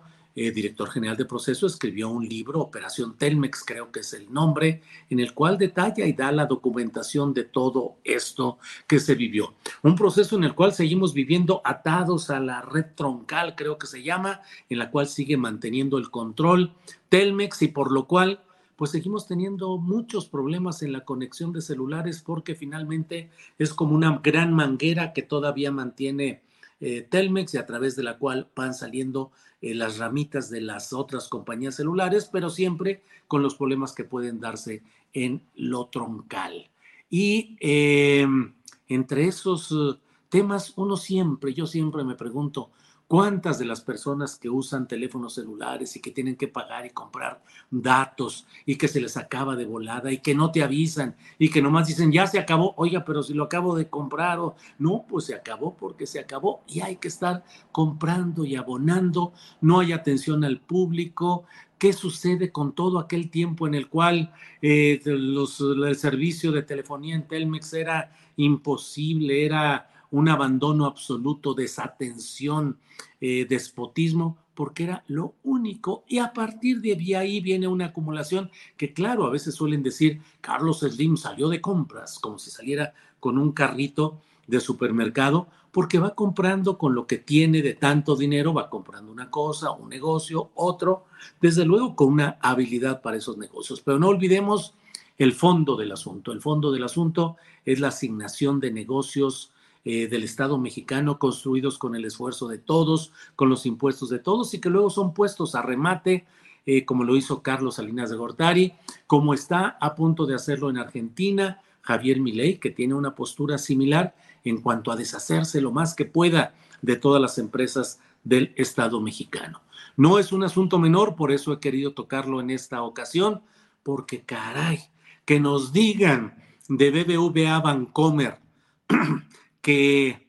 Eh, 0.33 0.51
director 0.51 0.89
general 0.89 1.17
de 1.17 1.25
proceso, 1.25 1.67
escribió 1.67 2.07
un 2.07 2.27
libro, 2.27 2.61
Operación 2.61 3.17
Telmex, 3.17 3.65
creo 3.65 3.91
que 3.91 3.99
es 3.99 4.13
el 4.13 4.31
nombre, 4.31 4.81
en 5.09 5.19
el 5.19 5.33
cual 5.33 5.57
detalla 5.57 6.05
y 6.05 6.13
da 6.13 6.31
la 6.31 6.45
documentación 6.45 7.33
de 7.33 7.43
todo 7.43 7.97
esto 8.05 8.57
que 8.87 8.99
se 8.99 9.15
vivió. 9.15 9.55
Un 9.83 9.95
proceso 9.95 10.37
en 10.37 10.45
el 10.45 10.55
cual 10.55 10.73
seguimos 10.73 11.13
viviendo 11.13 11.61
atados 11.65 12.29
a 12.29 12.39
la 12.39 12.61
red 12.61 12.85
troncal, 12.95 13.55
creo 13.55 13.77
que 13.77 13.87
se 13.87 14.03
llama, 14.03 14.39
en 14.69 14.79
la 14.79 14.89
cual 14.89 15.07
sigue 15.07 15.35
manteniendo 15.35 15.97
el 15.97 16.09
control 16.09 16.75
Telmex 17.09 17.61
y 17.63 17.67
por 17.67 17.91
lo 17.91 18.07
cual 18.07 18.41
pues 18.77 18.91
seguimos 18.91 19.27
teniendo 19.27 19.77
muchos 19.77 20.27
problemas 20.27 20.81
en 20.81 20.93
la 20.93 21.05
conexión 21.05 21.51
de 21.51 21.61
celulares 21.61 22.23
porque 22.25 22.55
finalmente 22.55 23.29
es 23.59 23.73
como 23.73 23.93
una 23.93 24.21
gran 24.23 24.53
manguera 24.53 25.13
que 25.13 25.21
todavía 25.21 25.71
mantiene 25.71 26.41
eh, 26.79 27.05
Telmex 27.07 27.53
y 27.53 27.57
a 27.57 27.65
través 27.67 27.95
de 27.95 28.01
la 28.01 28.17
cual 28.17 28.47
van 28.55 28.73
saliendo 28.73 29.31
eh, 29.61 29.75
las 29.75 29.97
ramitas 29.97 30.49
de 30.49 30.61
las 30.61 30.91
otras 30.93 31.29
compañías 31.29 31.75
celulares, 31.75 32.29
pero 32.31 32.49
siempre 32.49 33.03
con 33.27 33.43
los 33.43 33.55
problemas 33.55 33.93
que 33.93 34.03
pueden 34.03 34.39
darse 34.39 34.83
en 35.13 35.41
lo 35.55 35.85
troncal. 35.87 36.69
Y 37.09 37.57
em, 37.59 38.53
entre 38.87 39.25
esos 39.25 39.71
eh, 39.71 39.99
temas, 40.29 40.73
uno 40.77 40.97
siempre, 40.97 41.53
yo 41.53 41.67
siempre 41.67 42.03
me 42.03 42.15
pregunto, 42.15 42.71
¿Cuántas 43.11 43.59
de 43.59 43.65
las 43.65 43.81
personas 43.81 44.37
que 44.37 44.49
usan 44.49 44.87
teléfonos 44.87 45.33
celulares 45.33 45.97
y 45.97 45.99
que 45.99 46.11
tienen 46.11 46.37
que 46.37 46.47
pagar 46.47 46.85
y 46.85 46.91
comprar 46.91 47.41
datos 47.69 48.47
y 48.65 48.77
que 48.77 48.87
se 48.87 49.01
les 49.01 49.17
acaba 49.17 49.57
de 49.57 49.65
volada 49.65 50.13
y 50.13 50.19
que 50.19 50.33
no 50.33 50.49
te 50.49 50.63
avisan 50.63 51.17
y 51.37 51.49
que 51.49 51.61
nomás 51.61 51.87
dicen, 51.87 52.13
ya 52.13 52.25
se 52.25 52.39
acabó, 52.39 52.73
oiga, 52.77 53.03
pero 53.03 53.21
si 53.21 53.33
lo 53.33 53.43
acabo 53.43 53.75
de 53.75 53.89
comprar 53.89 54.39
o 54.39 54.55
no, 54.79 55.03
pues 55.09 55.25
se 55.25 55.35
acabó 55.35 55.75
porque 55.75 56.07
se 56.07 56.21
acabó 56.21 56.63
y 56.67 56.79
hay 56.79 56.95
que 56.95 57.09
estar 57.09 57.43
comprando 57.73 58.45
y 58.45 58.55
abonando, 58.55 59.33
no 59.59 59.81
hay 59.81 59.91
atención 59.91 60.45
al 60.45 60.61
público, 60.61 61.43
¿Qué 61.77 61.93
sucede 61.93 62.51
con 62.51 62.73
todo 62.75 62.99
aquel 62.99 63.31
tiempo 63.31 63.65
en 63.65 63.73
el 63.73 63.89
cual 63.89 64.31
eh, 64.61 65.01
el 65.03 65.95
servicio 65.97 66.51
de 66.51 66.61
telefonía 66.61 67.15
en 67.15 67.27
Telmex 67.27 67.73
era 67.73 68.13
imposible, 68.37 69.43
era 69.45 69.90
un 70.11 70.29
abandono 70.29 70.85
absoluto, 70.85 71.53
desatención, 71.53 72.77
eh, 73.19 73.45
despotismo? 73.49 74.37
porque 74.61 74.83
era 74.83 75.03
lo 75.07 75.33
único. 75.43 76.03
Y 76.07 76.19
a 76.19 76.33
partir 76.33 76.81
de 76.81 77.15
ahí 77.15 77.41
viene 77.41 77.67
una 77.67 77.85
acumulación 77.87 78.51
que, 78.77 78.93
claro, 78.93 79.25
a 79.25 79.31
veces 79.31 79.55
suelen 79.55 79.81
decir, 79.81 80.21
Carlos 80.39 80.81
Slim 80.81 81.17
salió 81.17 81.49
de 81.49 81.61
compras, 81.61 82.19
como 82.19 82.37
si 82.37 82.51
saliera 82.51 82.93
con 83.19 83.37
un 83.37 83.53
carrito 83.53 84.21
de 84.47 84.59
supermercado, 84.59 85.47
porque 85.71 85.99
va 85.99 86.13
comprando 86.15 86.77
con 86.77 86.93
lo 86.93 87.07
que 87.07 87.17
tiene 87.17 87.61
de 87.61 87.73
tanto 87.73 88.15
dinero, 88.15 88.53
va 88.53 88.69
comprando 88.69 89.11
una 89.11 89.31
cosa, 89.31 89.71
un 89.71 89.89
negocio, 89.89 90.51
otro, 90.55 91.05
desde 91.41 91.65
luego 91.65 91.95
con 91.95 92.09
una 92.09 92.37
habilidad 92.41 93.01
para 93.01 93.17
esos 93.17 93.37
negocios. 93.37 93.81
Pero 93.81 93.97
no 93.97 94.09
olvidemos 94.09 94.75
el 95.17 95.33
fondo 95.33 95.77
del 95.77 95.93
asunto. 95.93 96.33
El 96.33 96.41
fondo 96.41 96.71
del 96.71 96.83
asunto 96.83 97.37
es 97.63 97.79
la 97.79 97.87
asignación 97.87 98.59
de 98.59 98.71
negocios 98.71 99.51
eh, 99.83 100.07
del 100.07 100.23
Estado 100.23 100.57
mexicano 100.57 101.17
construidos 101.17 101.77
con 101.77 101.95
el 101.95 102.05
esfuerzo 102.05 102.47
de 102.47 102.57
todos, 102.57 103.11
con 103.35 103.49
los 103.49 103.65
impuestos 103.65 104.09
de 104.09 104.19
todos 104.19 104.53
y 104.53 104.59
que 104.59 104.69
luego 104.69 104.89
son 104.89 105.13
puestos 105.13 105.55
a 105.55 105.61
remate, 105.61 106.25
eh, 106.65 106.85
como 106.85 107.03
lo 107.03 107.15
hizo 107.15 107.41
Carlos 107.41 107.75
Salinas 107.75 108.09
de 108.09 108.17
Gortari, 108.17 108.73
como 109.07 109.33
está 109.33 109.77
a 109.81 109.95
punto 109.95 110.25
de 110.25 110.35
hacerlo 110.35 110.69
en 110.69 110.77
Argentina 110.77 111.61
Javier 111.81 112.19
Milei, 112.19 112.59
que 112.59 112.69
tiene 112.69 112.93
una 112.93 113.15
postura 113.15 113.57
similar 113.57 114.15
en 114.43 114.61
cuanto 114.61 114.91
a 114.91 114.95
deshacerse 114.95 115.61
lo 115.61 115.71
más 115.71 115.95
que 115.95 116.05
pueda 116.05 116.53
de 116.81 116.95
todas 116.95 117.21
las 117.21 117.37
empresas 117.37 117.99
del 118.23 118.53
Estado 118.55 119.01
mexicano. 119.01 119.61
No 119.97 120.19
es 120.19 120.31
un 120.31 120.43
asunto 120.43 120.79
menor, 120.79 121.15
por 121.15 121.31
eso 121.31 121.53
he 121.53 121.59
querido 121.59 121.93
tocarlo 121.93 122.39
en 122.39 122.49
esta 122.49 122.83
ocasión, 122.83 123.41
porque 123.83 124.21
caray, 124.21 124.79
que 125.25 125.39
nos 125.39 125.73
digan 125.73 126.35
de 126.69 126.91
BBVA 126.91 127.59
Bancomer 127.59 128.39
que 129.61 130.27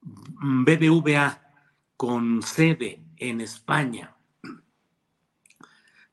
BBVA 0.00 1.40
con 1.96 2.42
sede 2.42 3.02
en 3.16 3.40
España 3.40 4.16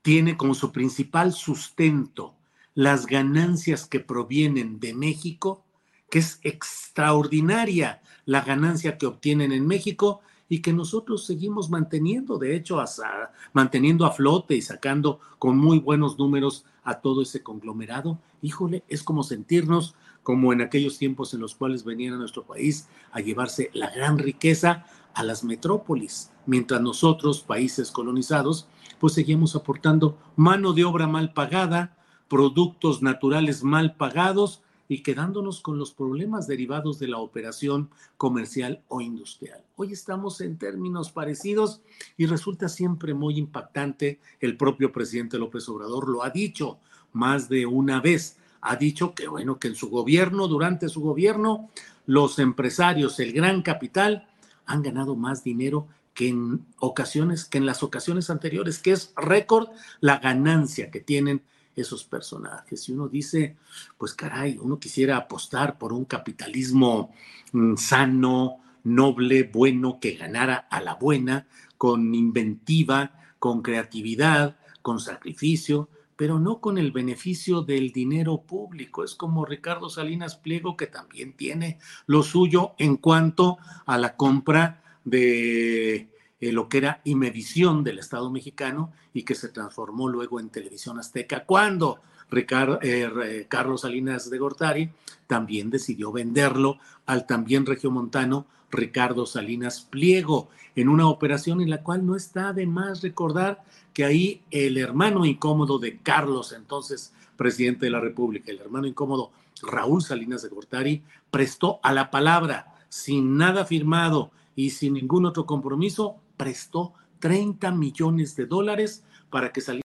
tiene 0.01 0.37
como 0.37 0.53
su 0.53 0.71
principal 0.71 1.33
sustento 1.33 2.35
las 2.73 3.05
ganancias 3.05 3.85
que 3.85 3.99
provienen 3.99 4.79
de 4.79 4.93
México, 4.93 5.65
que 6.09 6.19
es 6.19 6.39
extraordinaria 6.43 8.01
la 8.25 8.41
ganancia 8.41 8.97
que 8.97 9.05
obtienen 9.05 9.51
en 9.51 9.67
México 9.67 10.21
y 10.47 10.61
que 10.61 10.73
nosotros 10.73 11.25
seguimos 11.25 11.69
manteniendo, 11.69 12.37
de 12.37 12.55
hecho, 12.55 12.79
hasta 12.79 13.33
manteniendo 13.53 14.05
a 14.05 14.11
flote 14.11 14.55
y 14.55 14.61
sacando 14.61 15.19
con 15.37 15.57
muy 15.57 15.79
buenos 15.79 16.17
números 16.17 16.65
a 16.83 17.01
todo 17.01 17.21
ese 17.21 17.43
conglomerado. 17.43 18.19
Híjole, 18.41 18.83
es 18.87 19.03
como 19.03 19.23
sentirnos 19.23 19.95
como 20.23 20.53
en 20.53 20.61
aquellos 20.61 20.97
tiempos 20.97 21.33
en 21.33 21.41
los 21.41 21.55
cuales 21.55 21.83
venían 21.83 22.13
a 22.13 22.17
nuestro 22.17 22.43
país 22.43 22.87
a 23.11 23.19
llevarse 23.19 23.69
la 23.73 23.89
gran 23.89 24.17
riqueza 24.17 24.85
a 25.13 25.23
las 25.23 25.43
metrópolis, 25.43 26.31
mientras 26.45 26.81
nosotros, 26.81 27.41
países 27.41 27.91
colonizados, 27.91 28.67
pues 28.99 29.13
seguimos 29.13 29.55
aportando 29.55 30.17
mano 30.35 30.73
de 30.73 30.83
obra 30.83 31.07
mal 31.07 31.33
pagada, 31.33 31.97
productos 32.27 33.01
naturales 33.01 33.63
mal 33.63 33.95
pagados 33.95 34.61
y 34.87 35.03
quedándonos 35.03 35.61
con 35.61 35.77
los 35.77 35.91
problemas 35.91 36.47
derivados 36.47 36.97
de 36.97 37.07
la 37.07 37.19
operación 37.19 37.89
comercial 38.17 38.81
o 38.87 39.01
industrial. 39.01 39.63
Hoy 39.75 39.93
estamos 39.93 40.41
en 40.41 40.57
términos 40.57 41.11
parecidos 41.11 41.81
y 42.17 42.25
resulta 42.25 42.67
siempre 42.67 43.13
muy 43.13 43.37
impactante. 43.37 44.19
El 44.39 44.57
propio 44.57 44.91
presidente 44.91 45.37
López 45.37 45.69
Obrador 45.69 46.09
lo 46.09 46.23
ha 46.23 46.31
dicho 46.31 46.79
más 47.13 47.49
de 47.49 47.67
una 47.67 48.01
vez. 48.01 48.37
Ha 48.61 48.75
dicho 48.75 49.13
que, 49.13 49.27
bueno, 49.27 49.59
que 49.59 49.69
en 49.69 49.75
su 49.75 49.89
gobierno, 49.89 50.47
durante 50.47 50.89
su 50.89 51.01
gobierno, 51.01 51.69
los 52.05 52.39
empresarios, 52.39 53.19
el 53.19 53.33
gran 53.33 53.61
capital, 53.61 54.27
han 54.65 54.81
ganado 54.81 55.15
más 55.15 55.43
dinero 55.43 55.87
que 56.13 56.29
en 56.29 56.65
ocasiones, 56.79 57.45
que 57.45 57.57
en 57.57 57.65
las 57.65 57.83
ocasiones 57.83 58.29
anteriores, 58.29 58.79
que 58.79 58.91
es 58.91 59.13
récord 59.15 59.69
la 60.01 60.19
ganancia 60.19 60.91
que 60.91 60.99
tienen 60.99 61.41
esos 61.75 62.03
personajes. 62.03 62.89
Y 62.89 62.91
uno 62.91 63.07
dice, 63.07 63.55
pues 63.97 64.13
caray, 64.13 64.57
uno 64.61 64.79
quisiera 64.79 65.17
apostar 65.17 65.77
por 65.77 65.93
un 65.93 66.05
capitalismo 66.05 67.13
mm, 67.51 67.75
sano, 67.77 68.57
noble, 68.83 69.43
bueno, 69.43 69.99
que 69.99 70.15
ganara 70.15 70.67
a 70.69 70.81
la 70.81 70.95
buena, 70.95 71.47
con 71.77 72.13
inventiva, 72.13 73.13
con 73.39 73.61
creatividad, 73.61 74.57
con 74.81 74.99
sacrificio, 74.99 75.89
pero 76.19 76.37
no 76.37 76.59
con 76.59 76.77
el 76.77 76.91
beneficio 76.91 77.61
del 77.61 77.93
dinero 77.93 78.41
público. 78.41 79.05
Es 79.05 79.15
como 79.15 79.45
Ricardo 79.45 79.87
Salinas 79.87 80.35
Pliego, 80.35 80.75
que 80.75 80.85
también 80.85 81.31
tiene 81.31 81.79
lo 82.07 82.23
suyo 82.23 82.73
en 82.77 82.97
cuanto 82.97 83.57
a 83.85 83.97
la 83.97 84.17
compra 84.17 84.83
de 85.05 86.09
eh, 86.41 86.51
lo 86.51 86.69
que 86.69 86.79
era 86.79 87.01
Imevisión 87.03 87.83
del 87.83 87.99
Estado 87.99 88.29
mexicano 88.29 88.91
y 89.13 89.23
que 89.23 89.35
se 89.35 89.49
transformó 89.49 90.07
luego 90.07 90.39
en 90.39 90.49
Televisión 90.49 90.99
Azteca, 90.99 91.45
cuando 91.45 91.99
Ricardo, 92.31 92.79
eh, 92.81 93.45
Carlos 93.49 93.81
Salinas 93.81 94.29
de 94.29 94.37
Gortari 94.37 94.89
también 95.27 95.69
decidió 95.69 96.11
venderlo 96.11 96.77
al 97.05 97.25
también 97.25 97.65
regiomontano 97.65 98.45
Ricardo 98.71 99.25
Salinas 99.25 99.81
Pliego, 99.81 100.49
en 100.75 100.89
una 100.89 101.07
operación 101.07 101.61
en 101.61 101.69
la 101.69 101.81
cual 101.81 102.05
no 102.05 102.15
está 102.15 102.53
de 102.53 102.67
más 102.67 103.01
recordar 103.01 103.63
que 103.93 104.05
ahí 104.05 104.41
el 104.51 104.77
hermano 104.77 105.25
incómodo 105.25 105.79
de 105.79 105.97
Carlos, 105.97 106.53
entonces 106.53 107.13
presidente 107.35 107.85
de 107.85 107.91
la 107.91 107.99
República, 107.99 108.51
el 108.51 108.59
hermano 108.59 108.87
incómodo 108.87 109.31
Raúl 109.61 110.01
Salinas 110.01 110.41
de 110.43 110.49
Gortari, 110.49 111.03
prestó 111.31 111.79
a 111.83 111.93
la 111.93 112.11
palabra, 112.11 112.75
sin 112.89 113.37
nada 113.37 113.65
firmado 113.65 114.31
y 114.55 114.71
sin 114.71 114.93
ningún 114.93 115.25
otro 115.25 115.45
compromiso, 115.45 116.17
prestó 116.39 116.93
30 117.19 117.71
millones 117.71 118.37
de 118.37 118.45
dólares 118.45 119.03
para 119.29 119.51
que 119.51 119.59
saliera 119.59 119.83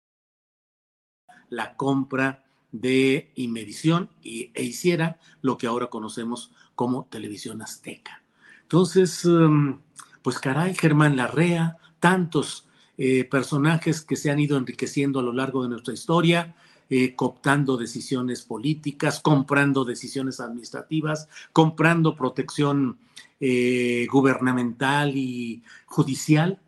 la 1.49 1.75
compra 1.75 2.45
de 2.71 3.31
Imevisión 3.33 4.11
y, 4.21 4.51
e 4.53 4.63
hiciera 4.63 5.19
lo 5.41 5.57
que 5.57 5.65
ahora 5.65 5.87
conocemos 5.87 6.51
como 6.75 7.05
Televisión 7.05 7.63
Azteca. 7.63 8.23
Entonces, 8.61 9.25
em, 9.25 9.79
pues 10.21 10.37
caray, 10.37 10.75
Germán 10.75 11.17
Larrea, 11.17 11.77
tantos 11.99 12.67
eh, 12.99 13.23
personajes 13.23 14.01
que 14.01 14.15
se 14.15 14.29
han 14.29 14.39
ido 14.39 14.55
enriqueciendo 14.55 15.19
a 15.19 15.23
lo 15.23 15.33
largo 15.33 15.63
de 15.63 15.69
nuestra 15.69 15.95
historia, 15.95 16.55
eh, 16.89 17.15
cooptando 17.15 17.77
decisiones 17.77 18.41
políticas, 18.41 19.19
comprando 19.19 19.85
decisiones 19.85 20.39
administrativas, 20.39 21.27
comprando 21.51 22.15
protección 22.15 22.97
eh, 23.39 24.07
gubernamental 24.11 25.15
y 25.15 25.63
judicial. 25.85 26.59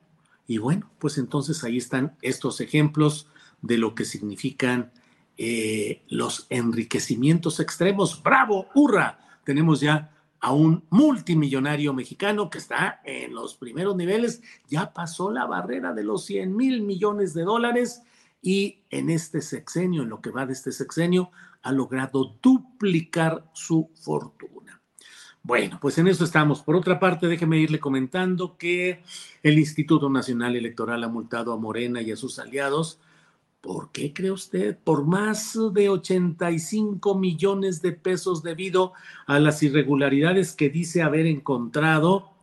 Y 0.47 0.58
bueno, 0.58 0.89
pues 0.99 1.17
entonces 1.17 1.63
ahí 1.63 1.78
están 1.78 2.15
estos 2.21 2.62
ejemplos 2.62 3.28
de 3.62 3.78
lo 3.78 3.95
que 3.95 4.06
significan 4.06 4.91
eh, 5.38 6.01
los 6.08 6.47
enriquecimientos 6.49 7.60
extremos. 7.60 8.21
¡Bravo! 8.23 8.67
¡Hurra! 8.73 9.19
Tenemos 9.43 9.82
ya 9.82 10.12
a 10.39 10.54
un 10.54 10.84
multimillonario 10.91 11.93
mexicano 11.93 12.49
que 12.49 12.60
está 12.60 13.01
en 13.04 13.34
los 13.34 13.56
primeros 13.56 13.95
niveles, 13.95 14.41
ya 14.67 14.93
pasó 14.93 15.32
la 15.32 15.45
barrera 15.45 15.93
de 15.93 16.04
los 16.04 16.25
100 16.25 16.56
mil 16.56 16.82
millones 16.84 17.34
de 17.34 17.43
dólares 17.43 18.04
y 18.45 18.84
en 18.91 19.10
este 19.10 19.41
sexenio, 19.41 20.03
en 20.03 20.10
lo 20.10 20.21
que 20.21 20.29
va 20.29 20.45
de 20.45 20.53
este 20.53 20.71
sexenio, 20.71 21.31
ha 21.63 21.71
logrado 21.71 22.36
duplicar 22.43 23.49
su 23.53 23.89
fortuna. 23.95 24.79
Bueno, 25.41 25.79
pues 25.81 25.97
en 25.97 26.08
eso 26.08 26.23
estamos. 26.23 26.62
Por 26.62 26.75
otra 26.75 26.99
parte, 26.99 27.25
déjeme 27.25 27.58
irle 27.58 27.79
comentando 27.79 28.55
que 28.55 29.01
el 29.41 29.58
Instituto 29.58 30.12
Nacional 30.12 30.55
Electoral 30.55 31.03
ha 31.03 31.08
multado 31.08 31.53
a 31.53 31.58
Morena 31.58 32.03
y 32.03 32.12
a 32.12 32.15
sus 32.15 32.38
aliados. 32.38 32.99
¿Por 33.62 33.91
qué 33.91 34.13
cree 34.13 34.29
usted? 34.29 34.77
Por 34.77 35.08
más 35.08 35.58
de 35.73 35.89
85 35.89 37.17
millones 37.17 37.81
de 37.81 37.93
pesos 37.93 38.43
debido 38.43 38.93
a 39.25 39.39
las 39.39 39.63
irregularidades 39.63 40.53
que 40.53 40.69
dice 40.69 41.01
haber 41.01 41.25
encontrado 41.25 42.35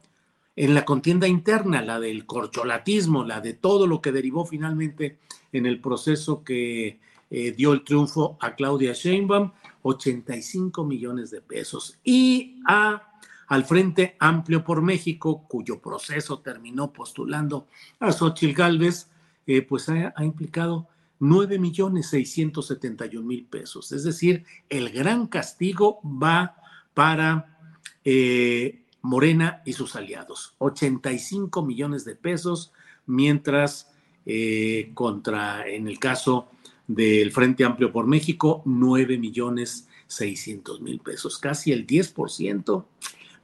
en 0.55 0.75
la 0.75 0.85
contienda 0.85 1.27
interna, 1.27 1.83
la 1.83 1.99
del 1.99 2.27
corcholatismo, 2.27 3.25
la 3.25 3.41
de 3.41 3.55
todo 3.55 3.87
lo 3.87 4.01
que 4.01 4.13
derivó 4.13 4.45
finalmente 4.45 5.19
en 5.53 5.67
el 5.67 5.81
proceso 5.81 6.45
que 6.45 6.99
eh, 7.31 7.53
dio 7.53 7.73
el 7.73 7.85
triunfo 7.85 8.37
a 8.41 8.55
Claudia 8.55 8.93
Sheinbaum 8.93 9.53
85 9.83 10.85
millones 10.85 11.31
de 11.31 11.41
pesos. 11.41 11.99
Y 12.05 12.61
a, 12.67 13.15
al 13.49 13.65
Frente 13.65 14.17
Amplio 14.19 14.65
por 14.65 14.83
México, 14.83 15.47
cuyo 15.49 15.81
proceso 15.81 16.41
terminó 16.41 16.93
postulando 16.93 17.69
a 18.01 18.13
Xochitl 18.13 18.55
Gálvez, 18.55 19.09
eh, 19.47 19.63
pues 19.63 19.89
ha, 19.89 20.13
implicado 20.23 20.89
9 21.19 21.59
millones 21.59 22.09
671 22.11 23.27
mil 23.27 23.45
pesos. 23.47 23.93
Es 23.93 24.05
decir, 24.05 24.45
el 24.69 24.91
gran 24.91 25.27
castigo 25.27 26.01
va 26.05 26.57
para 26.95 27.59
eh, 28.05 28.82
Morena 29.03 29.63
y 29.65 29.73
sus 29.75 29.97
aliados. 29.97 30.55
85 30.59 31.63
millones 31.65 32.05
de 32.05 32.15
pesos, 32.15 32.73
mientras 33.07 33.93
eh, 34.25 34.93
contra, 34.95 35.69
en 35.69 35.89
el 35.89 35.99
caso 35.99 36.49
del 36.87 37.33
Frente 37.33 37.65
Amplio 37.65 37.93
por 37.93 38.07
México, 38.07 38.63
9 38.65 39.19
millones 39.19 39.89
600 40.07 40.81
mil 40.81 41.01
pesos, 41.01 41.39
casi 41.39 41.73
el 41.73 41.87
10% 41.87 42.85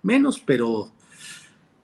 menos, 0.03 0.39
pero 0.39 0.93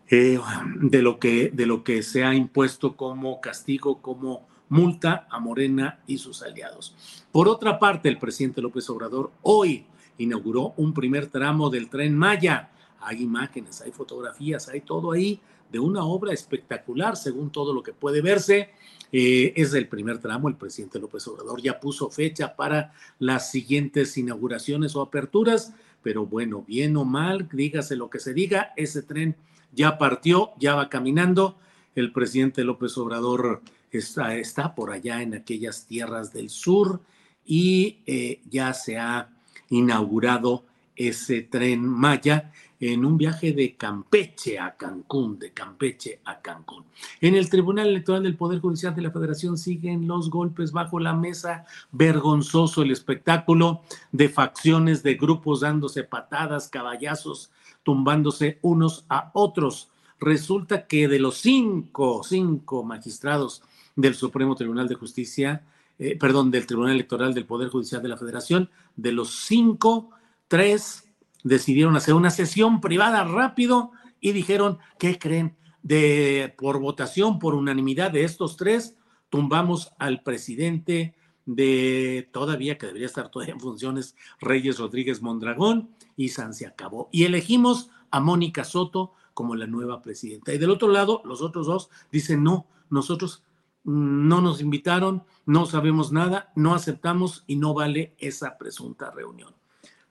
eh, 0.08 0.38
de, 0.76 1.02
lo 1.02 1.18
que, 1.18 1.50
de 1.52 1.66
lo 1.66 1.82
que 1.82 2.02
se 2.02 2.24
ha 2.24 2.34
impuesto 2.34 2.96
como 2.96 3.40
castigo, 3.40 4.02
como 4.02 4.46
multa 4.68 5.26
a 5.30 5.40
Morena 5.40 6.00
y 6.06 6.18
sus 6.18 6.42
aliados. 6.42 6.94
Por 7.32 7.48
otra 7.48 7.78
parte, 7.78 8.08
el 8.08 8.18
presidente 8.18 8.60
López 8.60 8.88
Obrador 8.90 9.32
hoy 9.42 9.87
inauguró 10.18 10.74
un 10.76 10.92
primer 10.92 11.28
tramo 11.28 11.70
del 11.70 11.88
tren 11.88 12.16
Maya. 12.16 12.70
Hay 13.04 13.22
imágenes, 13.22 13.80
hay 13.80 13.92
fotografías, 13.92 14.68
hay 14.68 14.80
todo 14.80 15.12
ahí 15.12 15.40
de 15.70 15.78
una 15.78 16.04
obra 16.04 16.32
espectacular, 16.32 17.16
según 17.16 17.50
todo 17.50 17.72
lo 17.74 17.82
que 17.82 17.92
puede 17.92 18.22
verse. 18.22 18.70
Eh, 19.12 19.52
es 19.56 19.74
el 19.74 19.88
primer 19.88 20.18
tramo, 20.18 20.48
el 20.48 20.56
presidente 20.56 20.98
López 20.98 21.26
Obrador 21.28 21.62
ya 21.62 21.78
puso 21.78 22.10
fecha 22.10 22.56
para 22.56 22.92
las 23.18 23.50
siguientes 23.50 24.16
inauguraciones 24.16 24.96
o 24.96 25.02
aperturas, 25.02 25.72
pero 26.02 26.26
bueno, 26.26 26.64
bien 26.66 26.96
o 26.96 27.04
mal, 27.04 27.48
dígase 27.52 27.96
lo 27.96 28.10
que 28.10 28.18
se 28.18 28.34
diga, 28.34 28.72
ese 28.76 29.02
tren 29.02 29.36
ya 29.72 29.98
partió, 29.98 30.52
ya 30.58 30.74
va 30.74 30.88
caminando. 30.88 31.58
El 31.94 32.12
presidente 32.12 32.64
López 32.64 32.96
Obrador 32.98 33.62
está, 33.90 34.36
está 34.36 34.74
por 34.74 34.90
allá 34.90 35.22
en 35.22 35.34
aquellas 35.34 35.86
tierras 35.86 36.32
del 36.32 36.50
sur 36.50 37.00
y 37.46 37.98
eh, 38.06 38.40
ya 38.50 38.74
se 38.74 38.98
ha 38.98 39.28
inaugurado 39.70 40.64
ese 40.96 41.42
tren 41.42 41.87
Maya 41.87 42.52
en 42.80 43.04
un 43.04 43.16
viaje 43.16 43.52
de 43.52 43.76
Campeche 43.76 44.59
a 44.59 44.76
Cancún, 44.76 45.38
de 45.38 45.52
Campeche 45.52 46.20
a 46.24 46.40
Cancún. 46.40 46.85
En 47.20 47.35
el 47.35 47.48
Tribunal 47.48 47.88
Electoral 47.88 48.22
del 48.22 48.37
Poder 48.37 48.61
Judicial 48.61 48.94
de 48.94 49.02
la 49.02 49.11
Federación 49.11 49.57
siguen 49.57 50.07
los 50.07 50.28
golpes 50.28 50.72
bajo 50.72 51.00
la 51.00 51.14
mesa, 51.14 51.64
vergonzoso 51.92 52.83
el 52.83 52.90
espectáculo 52.90 53.83
de 54.12 54.28
facciones 54.28 55.02
de 55.02 55.14
grupos 55.14 55.61
dándose 55.61 56.04
patadas, 56.04 56.68
caballazos, 56.68 57.50
tumbándose 57.83 58.59
unos 58.62 59.04
a 59.09 59.30
otros. 59.35 59.88
Resulta 60.20 60.87
que 60.87 61.09
de 61.09 61.18
los 61.18 61.37
cinco, 61.38 62.22
cinco 62.22 62.83
magistrados 62.83 63.62
del 63.96 64.14
Supremo 64.14 64.54
Tribunal 64.54 64.88
de 64.88 64.94
Justicia, 64.94 65.62
eh, 65.98 66.16
perdón, 66.18 66.50
del 66.50 66.66
Tribunal 66.66 66.94
Electoral 66.94 67.35
del 67.35 67.46
Poder 67.46 67.68
Judicial 67.68 68.02
de 68.02 68.09
la 68.09 68.16
Federación, 68.16 68.68
de 68.96 69.12
los 69.12 69.30
cinco, 69.46 70.11
tres 70.48 71.04
decidieron 71.42 71.96
hacer 71.96 72.14
una 72.14 72.30
sesión 72.30 72.80
privada 72.80 73.24
rápido 73.24 73.92
y 74.20 74.33
dijeron, 74.33 74.78
¿qué 74.98 75.18
creen? 75.18 75.57
De, 75.83 76.54
por 76.57 76.80
votación, 76.80 77.38
por 77.38 77.54
unanimidad 77.54 78.11
de 78.11 78.24
estos 78.24 78.57
tres, 78.57 78.96
tumbamos 79.28 79.92
al 79.98 80.22
presidente 80.22 81.14
de 81.46 82.30
todavía 82.33 82.78
que 82.78 82.87
debería 82.87 83.07
estar 83.07 83.28
todavía 83.28 83.54
en 83.54 83.61
funciones, 83.61 84.16
Reyes 84.40 84.78
Rodríguez 84.78 85.20
Mondragón, 85.20 85.90
y 86.16 86.30
San 86.30 86.54
se 86.54 86.66
acabó. 86.66 87.09
Y 87.12 87.24
elegimos 87.24 87.90
a 88.11 88.20
Mónica 88.20 88.64
Soto 88.64 89.12
como 89.35 89.57
la 89.57 89.66
nueva 89.66 90.00
presidenta. 90.00 90.54
Y 90.54 90.59
del 90.59 90.70
otro 90.70 90.88
lado, 90.88 91.20
los 91.24 91.42
otros 91.42 91.66
dos 91.66 91.90
dicen, 92.11 92.42
no, 92.42 92.66
nosotros 92.88 93.44
no 93.83 94.40
nos 94.40 94.61
invitaron, 94.61 95.24
no 95.44 95.66
sabemos 95.66 96.12
nada, 96.12 96.52
no 96.57 96.74
aceptamos 96.74 97.44
y 97.46 97.57
no 97.57 97.74
vale 97.74 98.14
esa 98.18 98.57
presunta 98.57 99.11
reunión. 99.11 99.54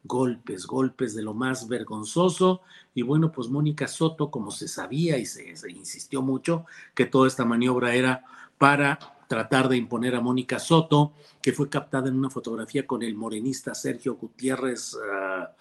Golpes, 0.03 0.65
golpes 0.65 1.15
de 1.15 1.23
lo 1.23 1.33
más 1.33 1.67
vergonzoso. 1.67 2.61
Y 2.93 3.01
bueno, 3.01 3.31
pues 3.31 3.49
Mónica 3.49 3.87
Soto, 3.87 4.29
como 4.29 4.51
se 4.51 4.67
sabía 4.67 5.17
y 5.17 5.25
se, 5.25 5.53
insistió 5.69 6.21
mucho 6.21 6.65
que 6.93 7.05
toda 7.05 7.27
esta 7.27 7.45
maniobra 7.45 7.95
era 7.95 8.23
para 8.57 8.99
tratar 9.27 9.69
de 9.69 9.77
imponer 9.77 10.15
a 10.15 10.21
Mónica 10.21 10.59
Soto, 10.59 11.13
que 11.41 11.53
fue 11.53 11.69
captada 11.69 12.09
en 12.09 12.17
una 12.17 12.29
fotografía 12.29 12.85
con 12.85 13.01
el 13.01 13.15
morenista 13.15 13.73
Sergio 13.73 14.15
Gutiérrez. 14.15 14.97
Ah, 15.11 15.51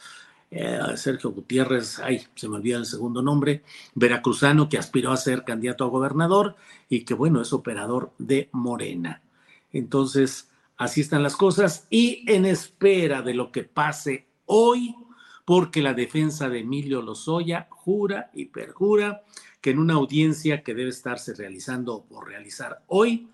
eh, 0.55 0.79
Sergio 0.97 1.31
Gutiérrez, 1.31 1.99
ay, 2.01 2.27
se 2.35 2.47
me 2.47 2.57
olvida 2.57 2.77
el 2.77 2.85
segundo 2.85 3.23
nombre, 3.23 3.63
veracruzano 3.95 4.69
que 4.69 4.77
aspiró 4.77 5.11
a 5.11 5.17
ser 5.17 5.45
candidato 5.45 5.83
a 5.83 5.89
gobernador 5.89 6.57
y 6.91 7.07
que 7.07 7.15
bueno, 7.15 7.41
es 7.41 7.55
operador 7.55 8.13
de 8.19 8.51
Morena. 8.53 9.23
Entonces, 9.73 10.51
así 10.77 11.01
están 11.01 11.23
las 11.23 11.37
cosas 11.37 11.87
y 11.89 12.31
en 12.31 12.45
espera 12.45 13.23
de 13.23 13.33
lo 13.33 13.51
que 13.51 13.65
pase 13.65 14.27
hoy, 14.55 14.95
porque 15.45 15.83
la 15.83 15.95
defensa 15.95 16.49
de 16.49 16.61
Emilio 16.61 17.01
Lozoya 17.01 17.69
jura 17.71 18.31
y 18.35 18.47
perjura 18.47 19.23
que 19.61 19.71
en 19.71 19.79
una 19.79 19.95
audiencia 19.95 20.63
que 20.63 20.75
debe 20.75 20.91
estarse 20.91 21.35
realizando 21.35 22.05
o 22.11 22.21
realizar 22.21 22.83
hoy, 22.87 23.29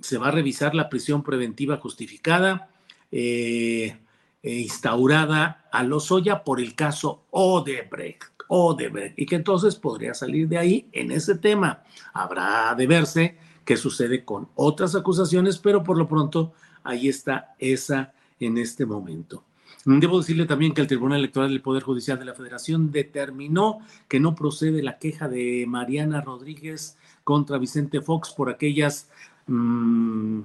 se 0.00 0.18
va 0.18 0.28
a 0.28 0.30
revisar 0.30 0.74
la 0.74 0.88
prisión 0.88 1.22
preventiva 1.22 1.76
justificada. 1.76 2.70
Eh, 3.12 3.96
eh, 4.44 4.58
instaurada 4.60 5.64
a 5.72 5.82
Lozoya 5.82 6.44
por 6.44 6.60
el 6.60 6.74
caso 6.74 7.24
Odebrecht, 7.30 8.24
Odebrecht, 8.48 9.18
y 9.18 9.24
que 9.24 9.36
entonces 9.36 9.76
podría 9.76 10.12
salir 10.12 10.48
de 10.48 10.58
ahí 10.58 10.88
en 10.92 11.12
ese 11.12 11.36
tema. 11.36 11.82
Habrá 12.12 12.74
de 12.74 12.86
verse 12.86 13.38
qué 13.64 13.78
sucede 13.78 14.22
con 14.22 14.48
otras 14.54 14.94
acusaciones, 14.94 15.56
pero 15.56 15.82
por 15.82 15.96
lo 15.96 16.06
pronto 16.06 16.52
ahí 16.82 17.08
está 17.08 17.54
esa 17.58 18.12
en 18.38 18.58
este 18.58 18.84
momento. 18.84 19.44
Debo 19.86 20.18
decirle 20.18 20.46
también 20.46 20.72
que 20.72 20.80
el 20.80 20.86
Tribunal 20.86 21.18
Electoral 21.18 21.50
del 21.50 21.60
Poder 21.60 21.82
Judicial 21.82 22.18
de 22.18 22.24
la 22.24 22.34
Federación 22.34 22.90
determinó 22.90 23.80
que 24.08 24.18
no 24.18 24.34
procede 24.34 24.82
la 24.82 24.98
queja 24.98 25.28
de 25.28 25.66
Mariana 25.68 26.22
Rodríguez 26.22 26.96
contra 27.22 27.58
Vicente 27.58 28.00
Fox 28.00 28.32
por 28.32 28.48
aquellas 28.48 29.10
mm, 29.46 30.40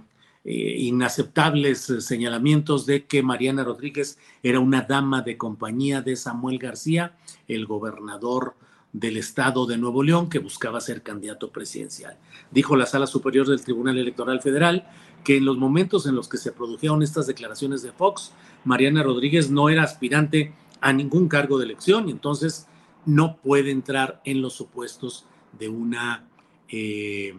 eh, 0.45 0.75
inaceptables 0.79 1.89
eh, 1.89 2.01
señalamientos 2.01 2.85
de 2.85 3.05
que 3.05 3.21
Mariana 3.21 3.63
Rodríguez 3.63 4.17
era 4.41 4.59
una 4.59 4.81
dama 4.81 5.21
de 5.21 5.37
compañía 5.37 6.01
de 6.01 6.15
Samuel 6.15 6.59
García, 6.59 7.17
el 7.47 7.65
gobernador 7.65 8.55
del 8.93 9.17
estado 9.17 9.65
de 9.65 9.77
Nuevo 9.77 10.01
León 10.01 10.29
que 10.29 10.39
buscaba 10.39 10.81
ser 10.81 11.03
candidato 11.03 11.51
presidencial. 11.51 12.17
Dijo 12.51 12.75
la 12.75 12.85
Sala 12.85 13.05
Superior 13.05 13.47
del 13.47 13.61
Tribunal 13.61 13.97
Electoral 13.97 14.41
Federal 14.41 14.87
que 15.23 15.37
en 15.37 15.45
los 15.45 15.57
momentos 15.57 16.05
en 16.05 16.15
los 16.15 16.27
que 16.27 16.37
se 16.37 16.51
produjeron 16.51 17.03
estas 17.03 17.27
declaraciones 17.27 17.81
de 17.81 17.91
Fox, 17.91 18.31
Mariana 18.63 19.03
Rodríguez 19.03 19.51
no 19.51 19.69
era 19.69 19.83
aspirante 19.83 20.53
a 20.81 20.93
ningún 20.93 21.27
cargo 21.27 21.59
de 21.59 21.65
elección 21.65 22.07
y 22.07 22.11
entonces 22.11 22.67
no 23.05 23.37
puede 23.37 23.71
entrar 23.71 24.21
en 24.25 24.41
los 24.41 24.53
supuestos 24.53 25.25
de 25.57 25.69
una 25.69 26.27
eh, 26.69 27.35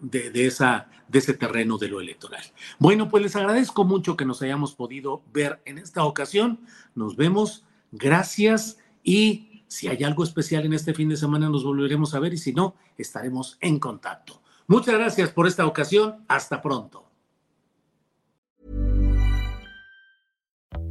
de, 0.00 0.46
esa, 0.46 0.88
de 1.08 1.18
ese 1.18 1.34
terreno 1.34 1.78
de 1.78 1.88
lo 1.88 2.00
electoral. 2.00 2.42
Bueno, 2.78 3.08
pues 3.08 3.22
les 3.22 3.36
agradezco 3.36 3.84
mucho 3.84 4.16
que 4.16 4.24
nos 4.24 4.42
hayamos 4.42 4.74
podido 4.74 5.22
ver 5.32 5.60
en 5.64 5.78
esta 5.78 6.04
ocasión. 6.04 6.60
Nos 6.94 7.16
vemos. 7.16 7.64
Gracias 7.92 8.78
y 9.02 9.62
si 9.68 9.88
hay 9.88 10.02
algo 10.04 10.24
especial 10.24 10.66
en 10.66 10.72
este 10.72 10.94
fin 10.94 11.08
de 11.08 11.16
semana 11.16 11.48
nos 11.48 11.64
volveremos 11.64 12.14
a 12.14 12.20
ver 12.20 12.34
y 12.34 12.38
si 12.38 12.52
no, 12.52 12.74
estaremos 12.98 13.56
en 13.60 13.78
contacto. 13.78 14.40
Muchas 14.66 14.94
gracias 14.94 15.30
por 15.30 15.46
esta 15.46 15.66
ocasión. 15.66 16.24
Hasta 16.28 16.60
pronto. 16.60 17.04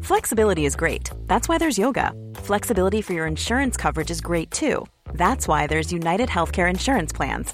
Flexibility 0.02 0.66
is 0.66 0.76
great. 0.76 1.12
That's 1.28 1.48
why 1.48 1.58
there's 1.58 1.78
yoga. 1.78 2.12
Flexibility 2.44 3.02
for 3.02 3.14
your 3.14 3.26
insurance 3.26 3.78
coverage 3.78 4.12
is 4.12 4.20
great 4.20 4.52
too. 4.52 4.86
That's 5.14 5.48
why 5.48 5.66
there's 5.66 5.94
United 5.94 6.28
Healthcare 6.28 6.70
Insurance 6.70 7.14
Plans. 7.14 7.54